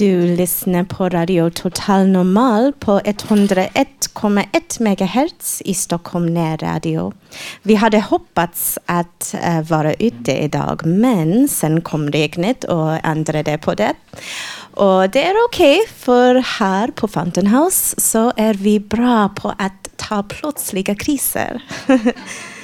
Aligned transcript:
Du 0.00 0.36
lyssnar 0.36 0.84
på 0.84 1.08
Radio 1.08 1.50
Total 1.50 2.06
Normal 2.06 2.72
på 2.72 3.00
101,1 3.00 4.80
MHz 4.80 5.62
i 5.64 5.74
Stockholm 5.74 6.34
närradio. 6.34 7.12
Vi 7.62 7.74
hade 7.74 8.00
hoppats 8.00 8.78
att 8.86 9.34
uh, 9.46 9.62
vara 9.62 9.94
ute 9.94 10.32
idag, 10.32 10.86
men 10.86 11.48
sen 11.48 11.80
kom 11.80 12.10
regnet 12.10 12.64
och 12.64 13.06
ändrade 13.06 13.58
på 13.58 13.74
det. 13.74 13.94
Och 14.74 15.10
det 15.10 15.24
är 15.24 15.34
okej, 15.48 15.78
okay, 15.78 15.92
för 15.96 16.34
här 16.34 16.88
på 16.88 17.08
Fountain 17.08 17.46
House 17.46 18.00
så 18.00 18.32
är 18.36 18.54
vi 18.54 18.80
bra 18.80 19.28
på 19.28 19.54
att 19.58 19.88
ta 19.96 20.22
plötsliga 20.22 20.94
kriser. 20.94 21.62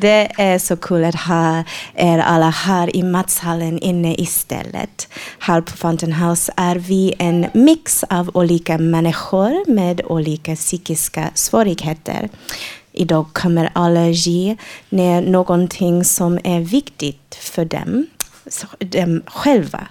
Det 0.00 0.32
är 0.36 0.58
så 0.58 0.76
kul 0.76 1.04
att 1.04 1.14
ha 1.14 1.64
er 1.94 2.18
alla 2.18 2.50
här 2.50 2.96
i 2.96 3.02
matsalen 3.02 3.78
inne 3.78 4.14
istället. 4.14 5.08
Här 5.38 5.60
på 5.60 5.76
Fountain 5.76 6.12
House 6.12 6.52
är 6.56 6.76
vi 6.76 7.14
en 7.18 7.46
mix 7.54 8.04
av 8.04 8.30
olika 8.34 8.78
människor 8.78 9.74
med 9.74 10.00
olika 10.04 10.56
psykiska 10.56 11.30
svårigheter. 11.34 12.28
Idag 12.92 13.26
kommer 13.32 13.70
alla 13.72 14.08
ge 14.08 14.56
ner 14.88 15.22
någonting 15.22 16.04
som 16.04 16.38
är 16.44 16.60
viktigt 16.60 17.34
för 17.40 17.64
dem, 17.64 18.06
dem 18.78 19.22
själva. 19.26 19.86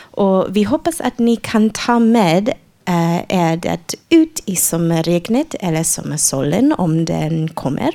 Och 0.00 0.56
vi 0.56 0.62
hoppas 0.62 1.00
att 1.00 1.18
ni 1.18 1.36
kan 1.36 1.70
ta 1.70 1.98
med 1.98 2.52
är 2.84 3.52
eh, 3.52 3.60
det 3.60 3.94
ut 4.08 4.42
i 4.44 4.56
sommarregnet 4.56 5.54
eller 5.60 5.82
sommarsolen 5.82 6.72
om 6.78 7.04
den 7.04 7.48
kommer. 7.48 7.90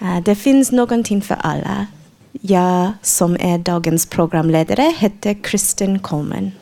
Eh, 0.00 0.20
det 0.24 0.34
finns 0.34 0.72
någonting 0.72 1.22
för 1.22 1.36
alla. 1.40 1.86
Jag 2.32 2.92
som 3.02 3.36
är 3.40 3.58
dagens 3.58 4.06
programledare 4.06 4.94
heter 4.98 5.42
Kristen 5.42 5.98
Coleman. 5.98 6.52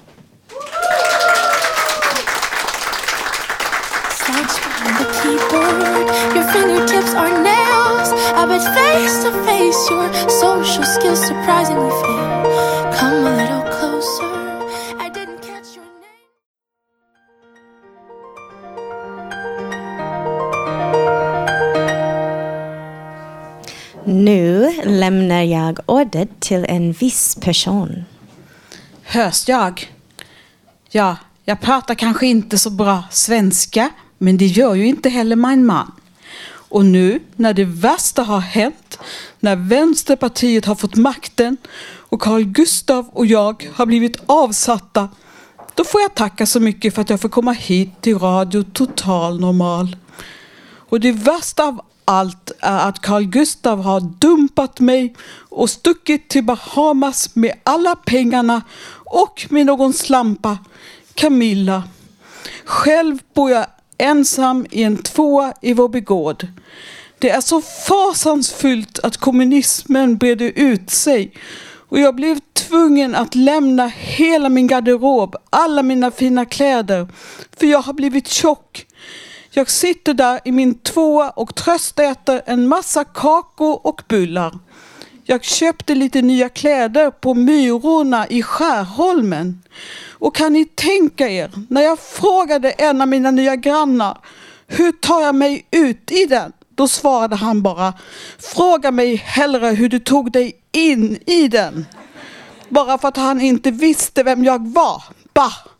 face 9.05 9.25
to 9.25 9.31
face 9.45 9.91
your 9.91 10.09
social 10.29 10.85
skills 10.85 11.27
surprisingly 11.27 11.91
fail. 11.91 12.44
Nu 24.15 24.75
lämnar 24.85 25.43
jag 25.43 25.79
ordet 25.87 26.41
till 26.41 26.67
en 26.69 26.93
viss 26.93 27.35
person. 27.41 28.05
Hörs 29.03 29.49
jag? 29.49 29.93
Ja, 30.91 31.17
jag 31.45 31.61
pratar 31.61 31.95
kanske 31.95 32.27
inte 32.27 32.59
så 32.59 32.71
bra 32.71 33.03
svenska, 33.11 33.91
men 34.19 34.37
det 34.37 34.47
gör 34.47 34.75
ju 34.75 34.87
inte 34.87 35.09
heller 35.09 35.37
min 35.37 35.67
man. 35.67 35.93
Och 36.47 36.85
nu 36.85 37.21
när 37.37 37.55
det 37.55 37.65
värsta 37.65 38.23
har 38.23 38.41
hänt, 38.41 38.99
när 39.41 39.57
Vänsterpartiet 39.57 40.65
har 40.65 40.75
fått 40.75 40.97
makten 40.97 41.57
och 41.97 42.21
Carl 42.21 42.45
Gustav 42.45 43.09
och 43.13 43.27
jag 43.27 43.71
har 43.75 43.87
blivit 43.87 44.23
avsatta, 44.27 45.09
då 45.75 45.85
får 45.85 46.01
jag 46.01 46.15
tacka 46.15 46.47
så 46.47 46.61
mycket 46.61 46.95
för 46.95 47.03
att 47.03 47.11
jag 47.11 47.21
får 47.21 47.29
komma 47.29 47.53
hit 47.53 47.91
till 48.01 48.19
Radio 48.19 48.63
Total 48.73 49.41
Normal. 49.41 49.97
Och 50.89 51.01
det 51.01 51.13
värsta 51.13 51.65
av 51.65 51.81
allt 52.05 52.53
är 52.61 52.89
att 52.89 53.01
Carl 53.01 53.25
Gustav 53.25 53.83
har 53.83 54.01
dumpat 54.01 54.81
mig 54.81 55.15
och 55.49 55.71
stuckit 55.71 56.29
till 56.29 56.45
Bahamas 56.45 57.37
med 57.37 57.53
alla 57.63 57.97
pengarna 57.97 58.63
och 59.05 59.47
med 59.51 59.67
någon 59.67 59.93
slampa, 59.93 60.59
Camilla. 61.15 61.83
Själv 62.65 63.19
bor 63.35 63.51
jag 63.51 63.67
ensam 63.99 64.67
i 64.71 64.83
en 64.83 64.97
tvåa 64.97 65.53
i 65.63 65.73
vår 65.73 65.89
begård. 65.89 66.47
Det 67.19 67.31
är 67.31 67.41
så 67.41 67.63
fasansfullt 67.63 68.99
att 68.99 69.17
kommunismen 69.17 70.17
bredde 70.17 70.45
ut 70.45 70.91
sig 70.91 71.33
och 71.89 72.01
jag 72.01 72.15
blev 72.15 72.39
tvungen 72.53 73.15
att 73.15 73.35
lämna 73.35 73.87
hela 73.87 74.49
min 74.49 74.67
garderob, 74.67 75.37
alla 75.51 75.83
mina 75.83 76.11
fina 76.11 76.45
kläder, 76.45 77.09
för 77.57 77.67
jag 77.67 77.83
har 77.83 77.93
blivit 77.93 78.29
tjock. 78.29 78.87
Jag 79.57 79.71
sitter 79.71 80.15
där 80.15 80.41
i 80.45 80.53
min 80.53 80.75
tvåa 80.75 81.31
och 81.31 81.55
tröstäter 81.55 82.43
en 82.47 82.69
massa 82.69 83.05
kakor 83.05 83.87
och 83.87 84.03
bullar. 84.09 84.59
Jag 85.25 85.45
köpte 85.45 85.95
lite 85.95 86.23
nya 86.23 86.49
kläder 86.49 87.11
på 87.11 87.35
Myrorna 87.35 88.27
i 88.27 88.43
Skärholmen. 88.43 89.63
Och 90.11 90.35
kan 90.35 90.53
ni 90.53 90.65
tänka 90.65 91.29
er, 91.29 91.51
när 91.69 91.83
jag 91.83 91.99
frågade 91.99 92.71
en 92.71 93.01
av 93.01 93.09
mina 93.09 93.31
nya 93.31 93.57
grannar, 93.57 94.19
hur 94.67 94.93
tar 94.93 95.21
jag 95.21 95.35
mig 95.35 95.67
ut 95.71 96.11
i 96.11 96.27
den? 96.27 96.53
Då 96.75 96.89
svarade 96.89 97.37
han 97.37 97.63
bara, 97.63 97.93
fråga 98.39 98.91
mig 98.91 99.17
hellre 99.17 99.69
hur 99.69 99.89
du 99.89 99.99
tog 99.99 100.33
dig 100.33 100.53
in 100.73 101.19
i 101.27 101.49
den. 101.49 101.87
Bara 102.69 102.99
för 102.99 103.09
att 103.09 103.17
han 103.17 103.41
inte 103.41 103.71
visste 103.71 104.23
vem 104.23 104.45
jag 104.45 104.69
var. 104.69 105.03
Bah! 105.35 105.74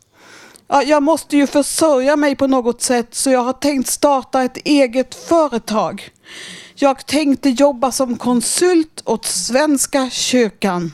Ja, 0.67 0.83
jag 0.83 1.03
måste 1.03 1.37
ju 1.37 1.47
försörja 1.47 2.15
mig 2.15 2.35
på 2.35 2.47
något 2.47 2.81
sätt 2.81 3.15
så 3.15 3.29
jag 3.29 3.39
har 3.39 3.53
tänkt 3.53 3.89
starta 3.89 4.43
ett 4.43 4.57
eget 4.57 5.15
företag. 5.15 6.09
Jag 6.75 7.05
tänkte 7.05 7.49
jobba 7.49 7.91
som 7.91 8.17
konsult 8.17 9.01
åt 9.05 9.25
Svenska 9.25 10.09
kyrkan. 10.09 10.91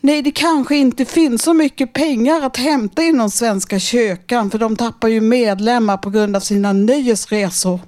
Nej, 0.00 0.22
det 0.22 0.30
kanske 0.30 0.76
inte 0.76 1.04
finns 1.04 1.42
så 1.42 1.54
mycket 1.54 1.92
pengar 1.92 2.42
att 2.42 2.56
hämta 2.56 3.02
inom 3.02 3.30
Svenska 3.30 3.78
kyrkan 3.78 4.50
för 4.50 4.58
de 4.58 4.76
tappar 4.76 5.08
ju 5.08 5.20
medlemmar 5.20 5.96
på 5.96 6.10
grund 6.10 6.36
av 6.36 6.40
sina 6.40 6.72
nöjesresor. 6.72 7.80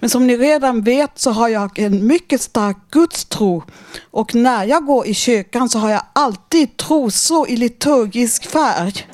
Men 0.00 0.10
som 0.10 0.26
ni 0.26 0.36
redan 0.36 0.82
vet 0.82 1.18
så 1.18 1.30
har 1.30 1.48
jag 1.48 1.78
en 1.78 2.06
mycket 2.06 2.40
stark 2.40 2.76
gudstro 2.90 3.64
och 4.10 4.34
när 4.34 4.64
jag 4.64 4.86
går 4.86 5.06
i 5.06 5.14
kyrkan 5.14 5.68
så 5.68 5.78
har 5.78 5.90
jag 5.90 6.02
alltid 6.12 6.76
trosor 6.76 7.48
i 7.48 7.56
liturgisk 7.56 8.46
färg 8.46 9.06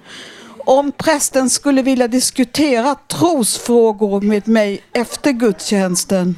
om 0.68 0.92
prästen 0.92 1.50
skulle 1.50 1.82
vilja 1.82 2.08
diskutera 2.08 2.94
trosfrågor 2.94 4.20
med 4.20 4.48
mig 4.48 4.82
efter 4.92 5.32
gudstjänsten. 5.32 6.36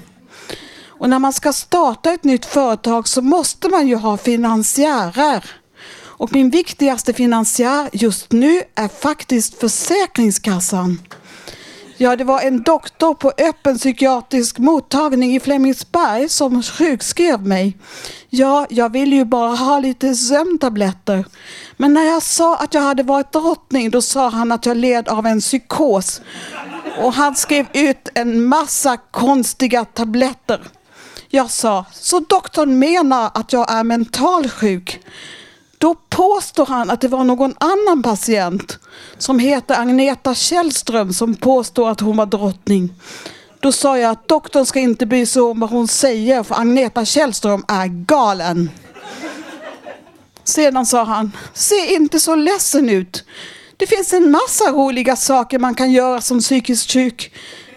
Och 0.86 1.10
när 1.10 1.18
man 1.18 1.32
ska 1.32 1.52
starta 1.52 2.12
ett 2.12 2.24
nytt 2.24 2.46
företag 2.46 3.08
så 3.08 3.22
måste 3.22 3.68
man 3.68 3.88
ju 3.88 3.96
ha 3.96 4.16
finansiärer. 4.16 5.44
Och 5.92 6.32
min 6.32 6.50
viktigaste 6.50 7.12
finansiär 7.12 7.88
just 7.92 8.32
nu 8.32 8.62
är 8.74 8.88
faktiskt 8.88 9.60
Försäkringskassan. 9.60 10.98
Ja, 12.02 12.16
det 12.16 12.24
var 12.24 12.40
en 12.40 12.62
doktor 12.62 13.14
på 13.14 13.32
öppen 13.38 13.78
psykiatrisk 13.78 14.58
mottagning 14.58 15.36
i 15.36 15.40
Flemingsberg 15.40 16.28
som 16.28 16.62
sjukskrev 16.62 17.46
mig. 17.46 17.76
Ja, 18.28 18.66
jag 18.70 18.92
ville 18.92 19.16
ju 19.16 19.24
bara 19.24 19.54
ha 19.54 19.78
lite 19.78 20.14
sömntabletter. 20.14 21.24
Men 21.76 21.94
när 21.94 22.04
jag 22.04 22.22
sa 22.22 22.56
att 22.56 22.74
jag 22.74 22.82
hade 22.82 23.02
varit 23.02 23.32
drottning, 23.32 23.90
då 23.90 24.02
sa 24.02 24.28
han 24.28 24.52
att 24.52 24.66
jag 24.66 24.76
led 24.76 25.08
av 25.08 25.26
en 25.26 25.40
psykos. 25.40 26.20
Och 27.02 27.12
han 27.12 27.34
skrev 27.36 27.66
ut 27.72 28.08
en 28.14 28.44
massa 28.44 28.96
konstiga 28.96 29.84
tabletter. 29.84 30.60
Jag 31.28 31.50
sa, 31.50 31.84
så 31.92 32.20
doktorn 32.20 32.78
menar 32.78 33.30
att 33.34 33.52
jag 33.52 33.72
är 33.72 33.84
mentalsjuk? 33.84 35.00
Då 35.80 35.94
påstår 35.94 36.66
han 36.66 36.90
att 36.90 37.00
det 37.00 37.08
var 37.08 37.24
någon 37.24 37.54
annan 37.58 38.02
patient 38.02 38.78
som 39.18 39.38
heter 39.38 39.80
Agneta 39.80 40.34
Källström 40.34 41.12
som 41.12 41.34
påstår 41.34 41.90
att 41.90 42.00
hon 42.00 42.16
var 42.16 42.26
drottning. 42.26 42.94
Då 43.60 43.72
sa 43.72 43.98
jag 43.98 44.10
att 44.10 44.28
doktorn 44.28 44.66
ska 44.66 44.80
inte 44.80 45.06
bry 45.06 45.26
sig 45.26 45.42
om 45.42 45.60
vad 45.60 45.70
hon 45.70 45.88
säger 45.88 46.42
för 46.42 46.54
Agneta 46.54 47.04
Källström 47.04 47.64
är 47.68 47.86
galen. 47.86 48.70
Sedan 50.44 50.86
sa 50.86 51.04
han, 51.04 51.32
se 51.54 51.94
inte 51.94 52.20
så 52.20 52.34
ledsen 52.34 52.88
ut. 52.88 53.24
Det 53.76 53.86
finns 53.86 54.12
en 54.12 54.30
massa 54.30 54.70
roliga 54.70 55.16
saker 55.16 55.58
man 55.58 55.74
kan 55.74 55.92
göra 55.92 56.20
som 56.20 56.40
psykiskt 56.40 56.92
sjuk. 56.92 57.32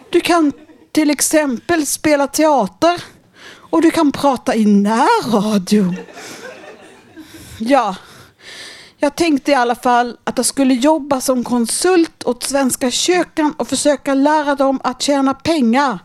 Du 0.09 0.19
kan 0.19 0.51
till 0.91 1.09
exempel 1.09 1.85
spela 1.85 2.27
teater 2.27 3.03
och 3.69 3.81
du 3.81 3.91
kan 3.91 4.11
prata 4.11 4.55
i 4.55 4.65
närradio. 4.65 5.93
Ja, 7.65 7.95
Jag 8.97 9.15
tänkte 9.15 9.51
i 9.51 9.55
alla 9.55 9.75
fall 9.75 10.17
att 10.23 10.37
jag 10.37 10.45
skulle 10.45 10.73
jobba 10.73 11.21
som 11.21 11.43
konsult 11.43 12.23
åt 12.23 12.43
Svenska 12.43 12.91
kyrkan 12.91 13.53
och 13.57 13.67
försöka 13.67 14.13
lära 14.13 14.55
dem 14.55 14.79
att 14.83 15.01
tjäna 15.01 15.33
pengar. 15.33 15.99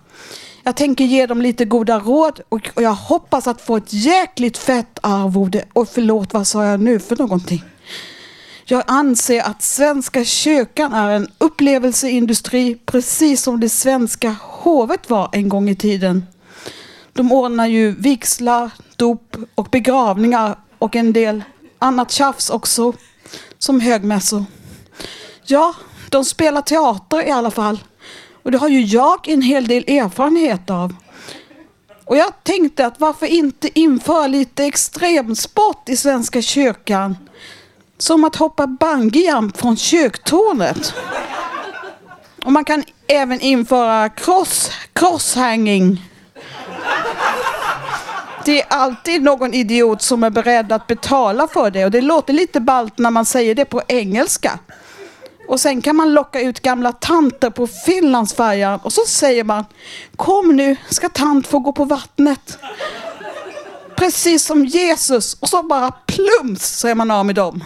Jag 0.62 0.76
tänker 0.76 1.04
ge 1.04 1.26
dem 1.26 1.42
lite 1.42 1.64
goda 1.64 1.98
råd 1.98 2.40
och 2.48 2.70
jag 2.76 2.94
hoppas 2.94 3.46
att 3.46 3.60
få 3.60 3.76
ett 3.76 3.92
jäkligt 3.92 4.58
fett 4.58 4.98
arvode. 5.02 5.64
Och 5.72 5.88
förlåt, 5.88 6.34
vad 6.34 6.46
sa 6.46 6.64
jag 6.64 6.80
nu 6.80 6.98
för 6.98 7.16
någonting? 7.16 7.62
Jag 8.64 8.82
anser 8.86 9.42
att 9.42 9.62
Svenska 9.62 10.24
kyrkan 10.24 10.92
är 10.92 11.10
en 11.10 11.28
upplevelseindustri 11.38 12.74
precis 12.86 13.42
som 13.42 13.60
det 13.60 13.68
svenska 13.68 14.36
hovet 14.40 15.10
var 15.10 15.28
en 15.32 15.48
gång 15.48 15.68
i 15.68 15.76
tiden. 15.76 16.26
De 17.12 17.32
ordnar 17.32 17.66
ju 17.66 17.90
vigslar, 17.90 18.70
dop 18.96 19.36
och 19.54 19.68
begravningar 19.70 20.56
och 20.78 20.96
en 20.96 21.12
del 21.12 21.44
annat 21.78 22.10
tjafs 22.10 22.50
också, 22.50 22.92
som 23.58 23.80
högmässor. 23.80 24.44
Ja, 25.44 25.74
de 26.08 26.24
spelar 26.24 26.62
teater 26.62 27.28
i 27.28 27.30
alla 27.30 27.50
fall. 27.50 27.78
Och 28.42 28.50
det 28.50 28.58
har 28.58 28.68
ju 28.68 28.80
jag 28.80 29.28
en 29.28 29.42
hel 29.42 29.66
del 29.66 29.84
erfarenhet 29.88 30.70
av. 30.70 30.94
Och 32.04 32.16
jag 32.16 32.44
tänkte 32.44 32.86
att 32.86 33.00
varför 33.00 33.26
inte 33.26 33.80
införa 33.80 34.26
lite 34.26 34.64
extremsport 34.64 35.88
i 35.88 35.96
Svenska 35.96 36.42
kyrkan? 36.42 37.16
Som 37.98 38.24
att 38.24 38.36
hoppa 38.36 38.66
bungyjump 38.66 39.56
från 39.56 39.76
kyrktornet. 39.76 40.94
Och 42.44 42.52
man 42.52 42.64
kan 42.64 42.84
även 43.06 43.40
införa 43.40 44.08
cross, 44.08 44.70
crosshanging. 44.92 46.02
Det 48.48 48.62
är 48.62 48.66
alltid 48.68 49.22
någon 49.22 49.54
idiot 49.54 50.02
som 50.02 50.24
är 50.24 50.30
beredd 50.30 50.72
att 50.72 50.86
betala 50.86 51.48
för 51.48 51.70
det 51.70 51.84
och 51.84 51.90
det 51.90 52.00
låter 52.00 52.32
lite 52.32 52.60
balt 52.60 52.98
när 52.98 53.10
man 53.10 53.24
säger 53.24 53.54
det 53.54 53.64
på 53.64 53.82
engelska. 53.88 54.58
Och 55.48 55.60
sen 55.60 55.82
kan 55.82 55.96
man 55.96 56.14
locka 56.14 56.40
ut 56.40 56.60
gamla 56.60 56.92
tanter 56.92 57.50
på 57.50 57.66
Finlandsfärjan 57.66 58.80
och 58.82 58.92
så 58.92 59.00
säger 59.06 59.44
man 59.44 59.64
Kom 60.16 60.56
nu, 60.56 60.76
ska 60.90 61.08
tant 61.08 61.46
få 61.46 61.58
gå 61.58 61.72
på 61.72 61.84
vattnet. 61.84 62.58
Precis 63.96 64.44
som 64.44 64.64
Jesus 64.64 65.34
och 65.34 65.48
så 65.48 65.62
bara 65.62 65.90
plums 65.90 66.78
så 66.78 66.88
är 66.88 66.94
man 66.94 67.10
av 67.10 67.26
med 67.26 67.34
dem. 67.34 67.64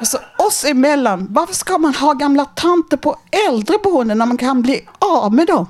Och 0.00 0.06
så 0.06 0.18
oss 0.38 0.64
emellan, 0.64 1.26
varför 1.30 1.54
ska 1.54 1.78
man 1.78 1.94
ha 1.94 2.12
gamla 2.12 2.44
tanter 2.44 2.96
på 2.96 3.16
äldreboenden 3.48 4.18
när 4.18 4.26
man 4.26 4.38
kan 4.38 4.62
bli 4.62 4.86
av 4.98 5.34
med 5.34 5.46
dem? 5.46 5.66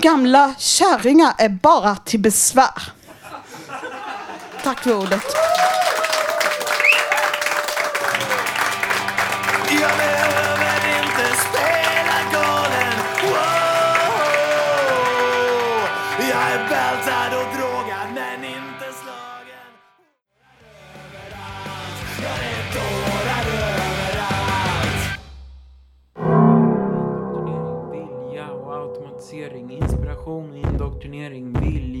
Gamla 0.00 0.54
kärringar 0.58 1.34
är 1.38 1.48
bara 1.48 1.96
till 1.96 2.20
besvär. 2.20 2.92
Tack 4.64 4.82
för 4.82 4.94
ordet. 4.94 5.24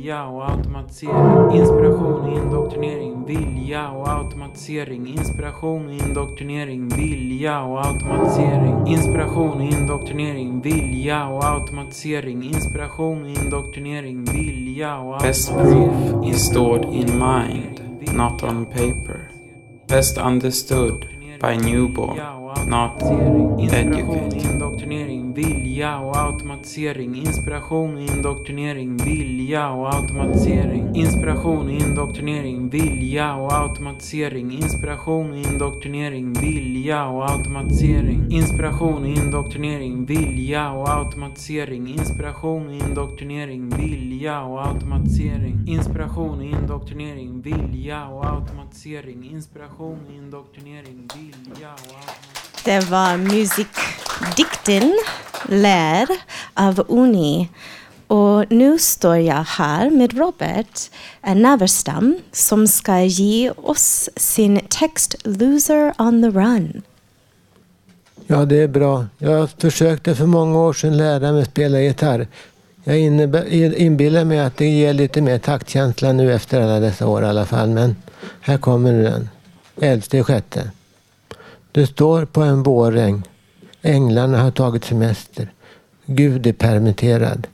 Vilja 0.04 0.24
och 0.24 0.50
automatisering, 0.50 1.56
inspiration, 1.58 2.30
indoktrinering, 2.30 3.24
vilja 3.26 3.90
och 3.90 4.08
automatisering, 4.08 5.06
inspiration, 5.06 5.90
indoktrinering, 5.90 6.88
vilja 6.88 7.62
och 7.62 7.86
automatisering, 7.86 8.86
inspiration, 8.86 9.60
indoktrinering, 9.60 10.60
vilja 10.60 11.28
och 11.28 11.44
automatisering, 11.44 12.42
inspiration, 12.42 13.26
indoktrinering, 13.26 14.24
vilja 14.24 14.98
och 14.98 15.22
Best 15.22 15.52
proof 15.52 16.26
is 16.26 16.46
stored 16.46 16.84
in 16.84 17.18
mind, 17.18 17.80
not 18.14 18.42
on 18.42 18.66
paper. 18.66 19.30
Best 19.88 20.18
understood 20.18 21.06
by 21.40 21.56
newborn, 21.56 22.18
not 22.68 23.02
educated 23.72 24.54
vilja 25.34 25.98
och 25.98 26.16
automatisering, 26.16 27.14
inspiration, 27.16 27.98
indoktrinering, 27.98 28.96
vilja 28.96 29.70
och 29.70 29.94
automatisering, 29.94 30.94
inspiration, 30.94 31.70
indoktrinering, 31.70 32.68
vilja 32.68 33.34
och 33.34 33.52
automatisering, 33.52 34.52
inspiration, 34.52 35.34
indoktrinering, 35.34 36.32
vilja 36.32 37.06
och 37.06 37.30
automatisering, 37.30 38.30
inspiration, 38.30 39.06
indoktrinering, 39.06 40.04
vilja 40.06 40.70
och 40.70 40.88
automatisering, 40.88 41.88
inspiration, 41.88 42.70
indoktrinering, 42.70 43.68
vilja 43.68 44.42
och 44.42 44.66
automatisering, 44.66 45.64
inspiration, 45.66 46.42
indoktrinering, 46.42 47.40
vilja 47.40 48.06
och 48.06 48.26
automatisering, 48.26 49.30
inspiration, 49.30 49.98
indoktrinering, 50.16 51.08
vilja 51.14 51.72
och 51.72 51.96
automatisering. 51.96 52.43
Det 52.64 52.80
var 52.80 53.16
musikdikten 53.16 54.98
Lär 55.48 56.06
av 56.54 56.84
Uni. 56.88 57.48
Och 58.06 58.52
nu 58.52 58.78
står 58.78 59.16
jag 59.16 59.44
här 59.44 59.90
med 59.90 60.18
Robert 60.18 60.90
Naverstam 61.34 62.18
som 62.32 62.68
ska 62.68 63.00
ge 63.00 63.50
oss 63.50 64.10
sin 64.16 64.60
text 64.68 65.14
Loser 65.24 65.92
on 65.98 66.22
the 66.22 66.28
Run. 66.38 66.82
Ja, 68.26 68.44
det 68.44 68.56
är 68.56 68.68
bra. 68.68 69.06
Jag 69.18 69.50
försökte 69.50 70.14
för 70.14 70.26
många 70.26 70.58
år 70.58 70.72
sedan 70.72 70.96
lära 70.96 71.32
mig 71.32 71.44
spela 71.44 71.80
gitarr. 71.80 72.26
Jag 72.84 72.98
inbillar 73.78 74.24
mig 74.24 74.40
att 74.40 74.56
det 74.56 74.68
ger 74.68 74.92
lite 74.92 75.22
mer 75.22 75.38
taktkänsla 75.38 76.12
nu 76.12 76.34
efter 76.34 76.60
alla 76.60 76.80
dessa 76.80 77.06
år 77.06 77.22
i 77.22 77.26
alla 77.26 77.46
fall. 77.46 77.68
Men 77.68 77.96
här 78.40 78.58
kommer 78.58 78.92
den. 78.92 79.28
Elfte 79.80 80.18
i 80.18 80.22
sjätte. 80.22 80.70
Du 81.74 81.86
står 81.86 82.24
på 82.24 82.42
en 82.42 82.62
våräng. 82.62 83.22
Änglarna 83.82 84.42
har 84.42 84.50
tagit 84.50 84.84
semester. 84.84 85.52
Gud 86.06 86.46
är 86.46 86.52
permitterad. 86.52 87.46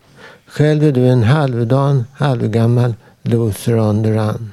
Själv 0.46 0.84
är 0.84 0.93
du 0.93 1.08
en 1.08 1.22
halvdan, 1.22 2.05
halvgammal 2.14 2.94
loser 3.22 3.78
on 3.78 4.02
the 4.02 4.11
run. 4.11 4.52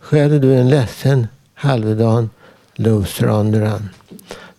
Själv 0.00 0.34
är 0.34 0.38
du 0.38 0.54
en 0.54 0.68
ledsen, 0.68 1.26
halvdan 1.54 2.30
loser 2.74 3.30
on 3.30 3.52
the 3.52 3.58
run. 3.58 3.88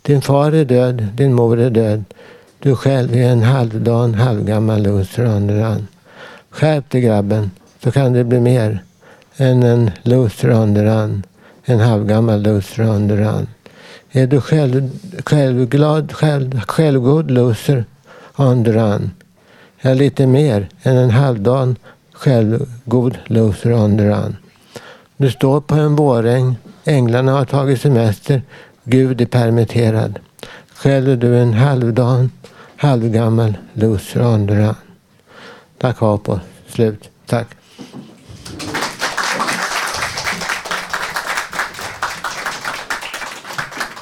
Din 0.02 0.22
far 0.22 0.52
är 0.52 0.66
död, 0.66 1.08
din 1.14 1.34
mor 1.34 1.60
är 1.60 1.70
död. 1.70 2.04
Du 2.60 2.76
själv 2.76 3.16
är 3.16 3.32
en 3.32 3.44
halvdan, 3.44 4.14
halvgammal 4.14 4.84
loser 4.84 5.36
on 5.36 5.48
the 5.48 5.54
run. 5.54 5.88
Skärp 6.50 6.90
dig 6.90 7.02
grabben, 7.02 7.52
så 7.84 7.92
kan 7.92 8.14
det 8.14 8.24
bli 8.24 8.40
mer 8.40 8.84
än 9.38 9.64
en 9.64 9.92
loser 10.04 10.54
on 10.54 10.76
the 10.76 10.84
run. 10.84 11.24
En 11.64 11.80
halvgammal 11.80 12.42
loser 12.42 12.90
on 12.90 13.10
the 13.10 13.16
run. 13.16 13.48
Är 14.12 14.28
du 14.28 14.42
själv, 14.42 14.92
självglad, 15.26 16.14
själv, 16.14 16.62
självgod 16.62 17.32
loser 17.32 17.86
on 18.36 18.66
the 18.66 18.72
run? 18.72 19.12
Ja, 19.82 19.94
lite 19.94 20.28
mer 20.28 20.70
än 20.84 20.98
en 20.98 21.10
halvdan 21.10 21.76
självgod 22.14 23.18
loser 23.26 23.74
on 23.74 23.98
the 23.98 24.04
run. 24.04 24.38
Du 25.18 25.32
står 25.32 25.62
på 25.62 25.76
en 25.76 25.96
våräng. 25.96 26.56
Änglarna 26.84 27.32
har 27.32 27.46
tagit 27.46 27.82
semester. 27.82 28.42
Gud 28.84 29.22
är 29.22 29.26
permitterad. 29.26 30.20
Själv 30.74 31.10
är 31.10 31.16
du 31.16 31.40
en 31.40 31.54
halvdan, 31.54 32.32
halvgammal 32.76 33.58
loser 33.74 34.22
on 34.26 34.48
the 34.48 34.54
run. 34.54 34.76
Tack 35.78 35.98
Hapo. 36.00 36.40
Slut. 36.68 37.10
Tack. 37.26 37.48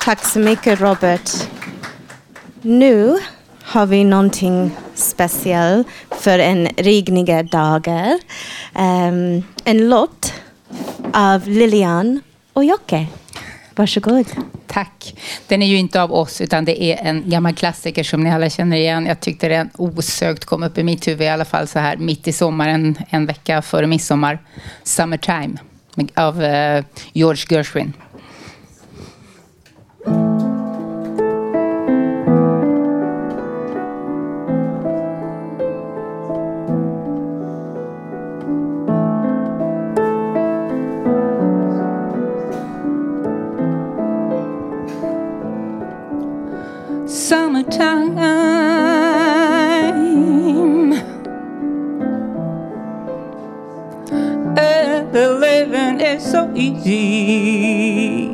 Tack 0.07 0.25
så 0.25 0.39
mycket 0.39 0.81
Robert. 0.81 1.31
Nu 2.61 3.17
har 3.63 3.85
vi 3.85 4.03
någonting 4.03 4.71
speciellt 4.93 5.87
för 6.09 6.39
en 6.39 6.67
regniga 6.77 7.43
dagar. 7.43 8.19
Um, 8.75 9.43
en 9.63 9.89
låt 9.89 10.33
av 11.13 11.47
Lilian 11.47 12.21
och 12.53 12.65
Jocke. 12.65 13.07
Varsågod. 13.75 14.25
Tack. 14.67 15.15
Den 15.47 15.61
är 15.61 15.67
ju 15.67 15.77
inte 15.77 16.01
av 16.01 16.13
oss, 16.13 16.41
utan 16.41 16.65
det 16.65 16.83
är 16.83 17.05
en 17.05 17.29
gammal 17.29 17.53
klassiker 17.53 18.03
som 18.03 18.23
ni 18.23 18.31
alla 18.31 18.49
känner 18.49 18.77
igen. 18.77 19.05
Jag 19.05 19.19
tyckte 19.19 19.47
den 19.47 19.69
osökt 19.77 20.45
kom 20.45 20.63
upp 20.63 20.77
i 20.77 20.83
mitt 20.83 21.07
huvud 21.07 21.21
i 21.21 21.29
alla 21.29 21.45
fall 21.45 21.67
så 21.67 21.79
här 21.79 21.97
mitt 21.97 22.27
i 22.27 22.33
sommaren, 22.33 22.97
en 23.09 23.25
vecka 23.25 23.61
före 23.61 23.87
midsommar. 23.87 24.39
Summertime 24.83 25.57
av 26.15 26.41
uh, 26.41 26.83
George 27.13 27.45
Gershwin. 27.49 27.93
Summertime. 47.17 48.17
And 54.59 55.12
the 55.12 55.33
living 55.39 56.00
is 56.00 56.24
so 56.31 56.51
easy. 56.55 58.33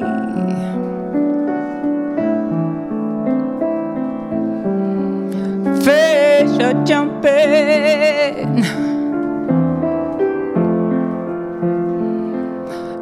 Fish 5.84 6.60
are 6.60 6.84
jumping. 6.84 8.64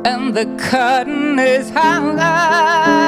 And 0.06 0.36
the 0.36 0.46
cotton 0.70 1.40
is 1.40 1.70
high. 1.72 3.01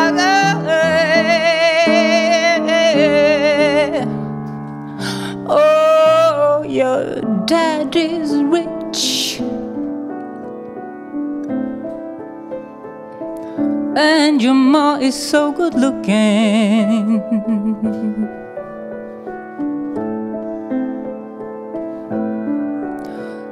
Your 14.43 14.53
ma 14.53 14.97
is 14.97 15.15
so 15.15 15.53
good 15.53 15.73
looking. 15.73 17.21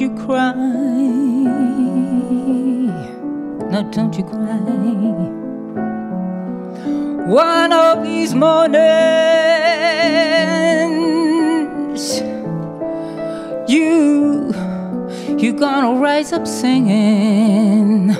you 0.00 0.10
cry. 0.26 0.54
No, 3.70 3.78
don't 3.92 4.14
you 4.18 4.24
cry. 4.24 4.58
One 7.28 7.72
of 7.72 8.02
these 8.02 8.34
mornings, 8.34 9.13
gonna 15.64 15.98
rise 15.98 16.30
up 16.30 16.46
singing. 16.46 18.10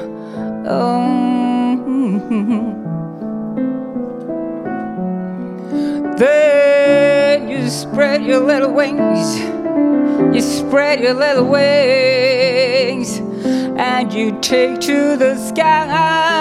Oh. 0.67 1.77
Hmm. 1.77 2.73
Then 6.17 7.49
you 7.51 7.69
spread 7.69 8.25
your 8.25 8.41
little 8.41 8.73
wings, 8.73 9.39
you 10.35 10.41
spread 10.41 11.01
your 11.01 11.13
little 11.13 11.47
wings, 11.47 13.19
and 13.77 14.11
you 14.11 14.39
take 14.41 14.81
to 14.81 15.19
the 15.19 15.37
sky. 15.37 16.34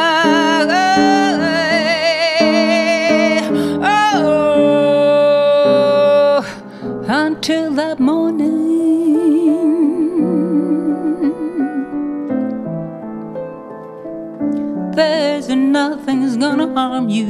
Gonna 16.55 16.73
harm 16.73 17.09
you. 17.09 17.27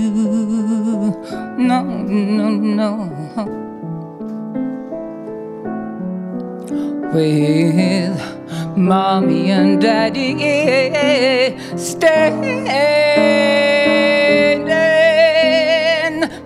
No, 1.57 1.83
no, 1.83 2.49
no. 2.79 2.89
With 7.13 8.77
mommy 8.77 9.51
and 9.51 9.81
daddy 9.81 10.35
standing 11.77 12.65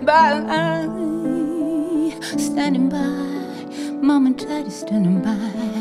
by, 0.04 0.30
standing 2.36 2.88
by, 2.88 3.96
mom 4.02 4.26
and 4.26 4.38
daddy 4.38 4.70
standing 4.70 5.20
by. 5.22 5.77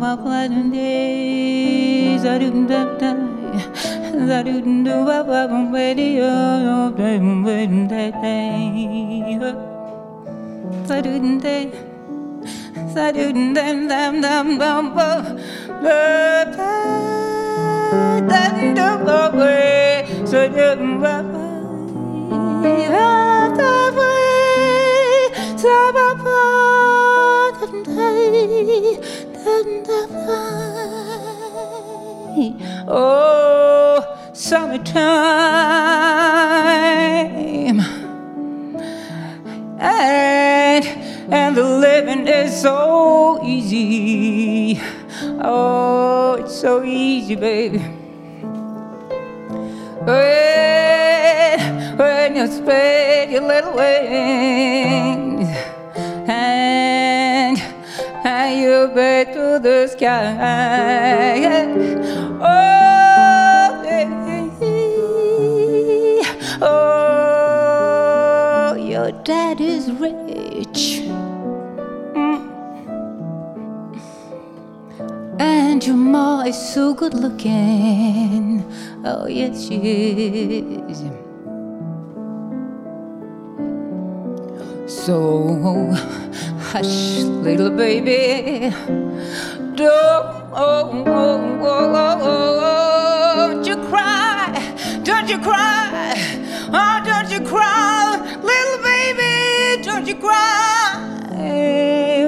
va 0.00 0.10
plein 0.22 0.70
day 0.72 2.18
zarun 2.24 2.58
da 2.70 2.80
da 3.00 3.10
zarun 4.28 4.84
do 4.86 4.96
va 5.08 5.18
va 5.28 5.40
bom 5.50 5.64
bedi 5.74 6.08
o 6.28 6.32
bom 6.98 7.26
bedi 7.46 7.80
da 7.92 8.04
da 8.22 9.50
zarun 10.88 11.26
da 11.44 11.56
zarun 12.94 13.40
dam 13.56 13.78
dam 13.92 14.20
dam 14.24 14.46
bom 14.60 14.84
bo 14.96 15.08
da 15.84 16.00
da 16.58 16.72
da 18.30 18.42
do 18.78 18.88
go 19.06 19.20
go 19.38 19.50
so 20.32 20.40
do 20.56 20.68
va 21.04 21.16
va 21.32 21.44
ha 22.94 23.08
ta 23.60 23.74
va 23.98 24.10
sa 25.64 25.76
va 25.98 26.08
pa 26.24 26.40
da 27.66 28.06
Oh, 32.86 34.30
summertime. 34.32 34.94
And, 39.78 40.84
and 41.32 41.56
the 41.56 41.64
living 41.64 42.26
is 42.26 42.60
so 42.60 43.40
easy. 43.44 44.80
Oh, 45.40 46.36
it's 46.40 46.54
so 46.54 46.82
easy, 46.84 47.36
baby. 47.36 47.78
When, 50.04 51.58
when 51.96 52.36
you 52.36 52.46
spread 52.46 53.30
your 53.30 53.42
little 53.42 53.72
wings 53.74 55.48
and, 56.28 57.58
and 58.24 58.60
you 58.60 58.88
back 58.94 59.32
to 59.32 59.58
the 59.62 59.86
sky. 59.88 61.64
Oh, 62.40 62.63
dad 69.24 69.58
is 69.58 69.90
rich. 69.92 71.00
And 75.38 75.82
your 75.84 75.96
ma 75.96 76.42
is 76.42 76.56
so 76.74 76.92
good 76.92 77.14
looking. 77.14 78.62
Oh, 79.02 79.26
yes, 79.26 79.66
she 79.66 79.76
is. 79.76 80.98
So, 84.86 85.90
hush, 86.60 87.22
little 87.46 87.70
baby. 87.70 88.70
Don't, 89.74 90.26
oh, 90.52 91.04
oh, 91.06 91.60
oh, 91.62 92.18
oh, 92.22 93.52
don't 93.52 93.66
you 93.66 93.76
cry. 93.88 95.00
Don't 95.02 95.28
you 95.30 95.38
cry. 95.38 96.14
Oh, 96.72 97.02
don't 97.04 97.30
you 97.30 97.40
cry. 97.48 97.93
Little 100.04 100.20
you 100.20 100.28
cry. 100.28 101.00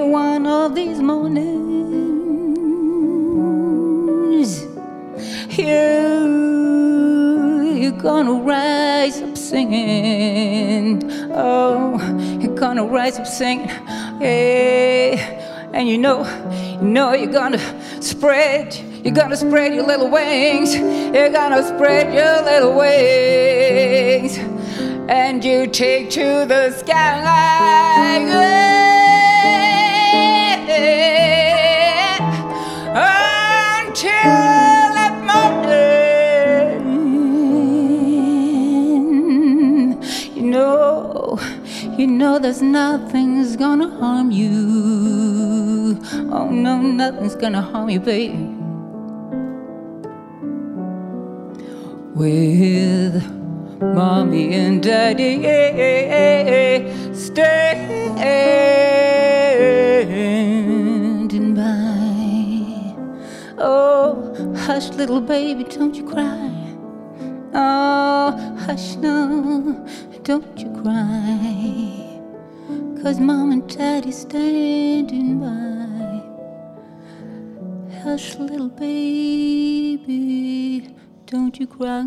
One 0.08 0.46
of 0.46 0.74
these 0.74 0.98
mornings, 0.98 2.58
you, 5.58 5.66
you're 7.76 8.00
gonna 8.00 8.32
rise 8.32 9.20
up 9.20 9.36
singing. 9.36 11.02
Oh, 11.34 11.98
you're 12.40 12.54
gonna 12.54 12.86
rise 12.86 13.18
up 13.18 13.26
singing. 13.26 13.68
Yeah. 13.68 15.68
And 15.74 15.86
you 15.86 15.98
know, 15.98 16.24
you 16.80 16.88
know 16.88 17.12
you're 17.12 17.30
gonna 17.30 17.60
spread, 18.00 18.74
you're 19.04 19.12
gonna 19.12 19.36
spread 19.36 19.74
your 19.74 19.84
little 19.86 20.10
wings. 20.10 20.74
You're 20.74 21.28
gonna 21.28 21.62
spread 21.62 22.14
your 22.14 22.42
little 22.42 22.74
wings. 22.78 24.38
And 25.08 25.44
you 25.44 25.68
take 25.68 26.10
to 26.10 26.44
the 26.46 26.72
sky. 26.72 28.26
Until 33.86 34.16
you 40.34 40.42
know, 40.42 41.38
you 41.96 42.06
know 42.08 42.40
there's 42.40 42.60
nothing's 42.60 43.54
gonna 43.54 43.88
harm 43.88 44.32
you. 44.32 46.00
Oh 46.32 46.50
no, 46.50 46.80
nothing's 46.80 47.36
gonna 47.36 47.62
harm 47.62 47.90
you, 47.90 48.00
baby. 48.00 48.34
With 52.12 53.22
mommy 53.80 54.54
and 54.54 54.82
daddy 54.82 55.36
standing 57.12 58.14
by. 61.54 62.94
Oh, 63.58 64.54
hush, 64.56 64.88
little 64.90 65.20
baby, 65.20 65.64
don't 65.64 65.94
you 65.94 66.04
cry. 66.08 66.52
Oh, 67.54 68.56
hush, 68.60 68.96
no, 68.96 69.86
don't 70.22 70.58
you 70.58 70.70
cry. 70.82 72.02
Cause 73.02 73.20
mom 73.20 73.52
and 73.52 73.68
daddy 73.68 74.12
standing 74.12 75.38
by. 75.40 76.22
Hush, 78.02 78.36
little 78.36 78.68
baby, 78.68 80.06
don't 81.26 81.58
you 81.58 81.66
cry. 81.66 82.02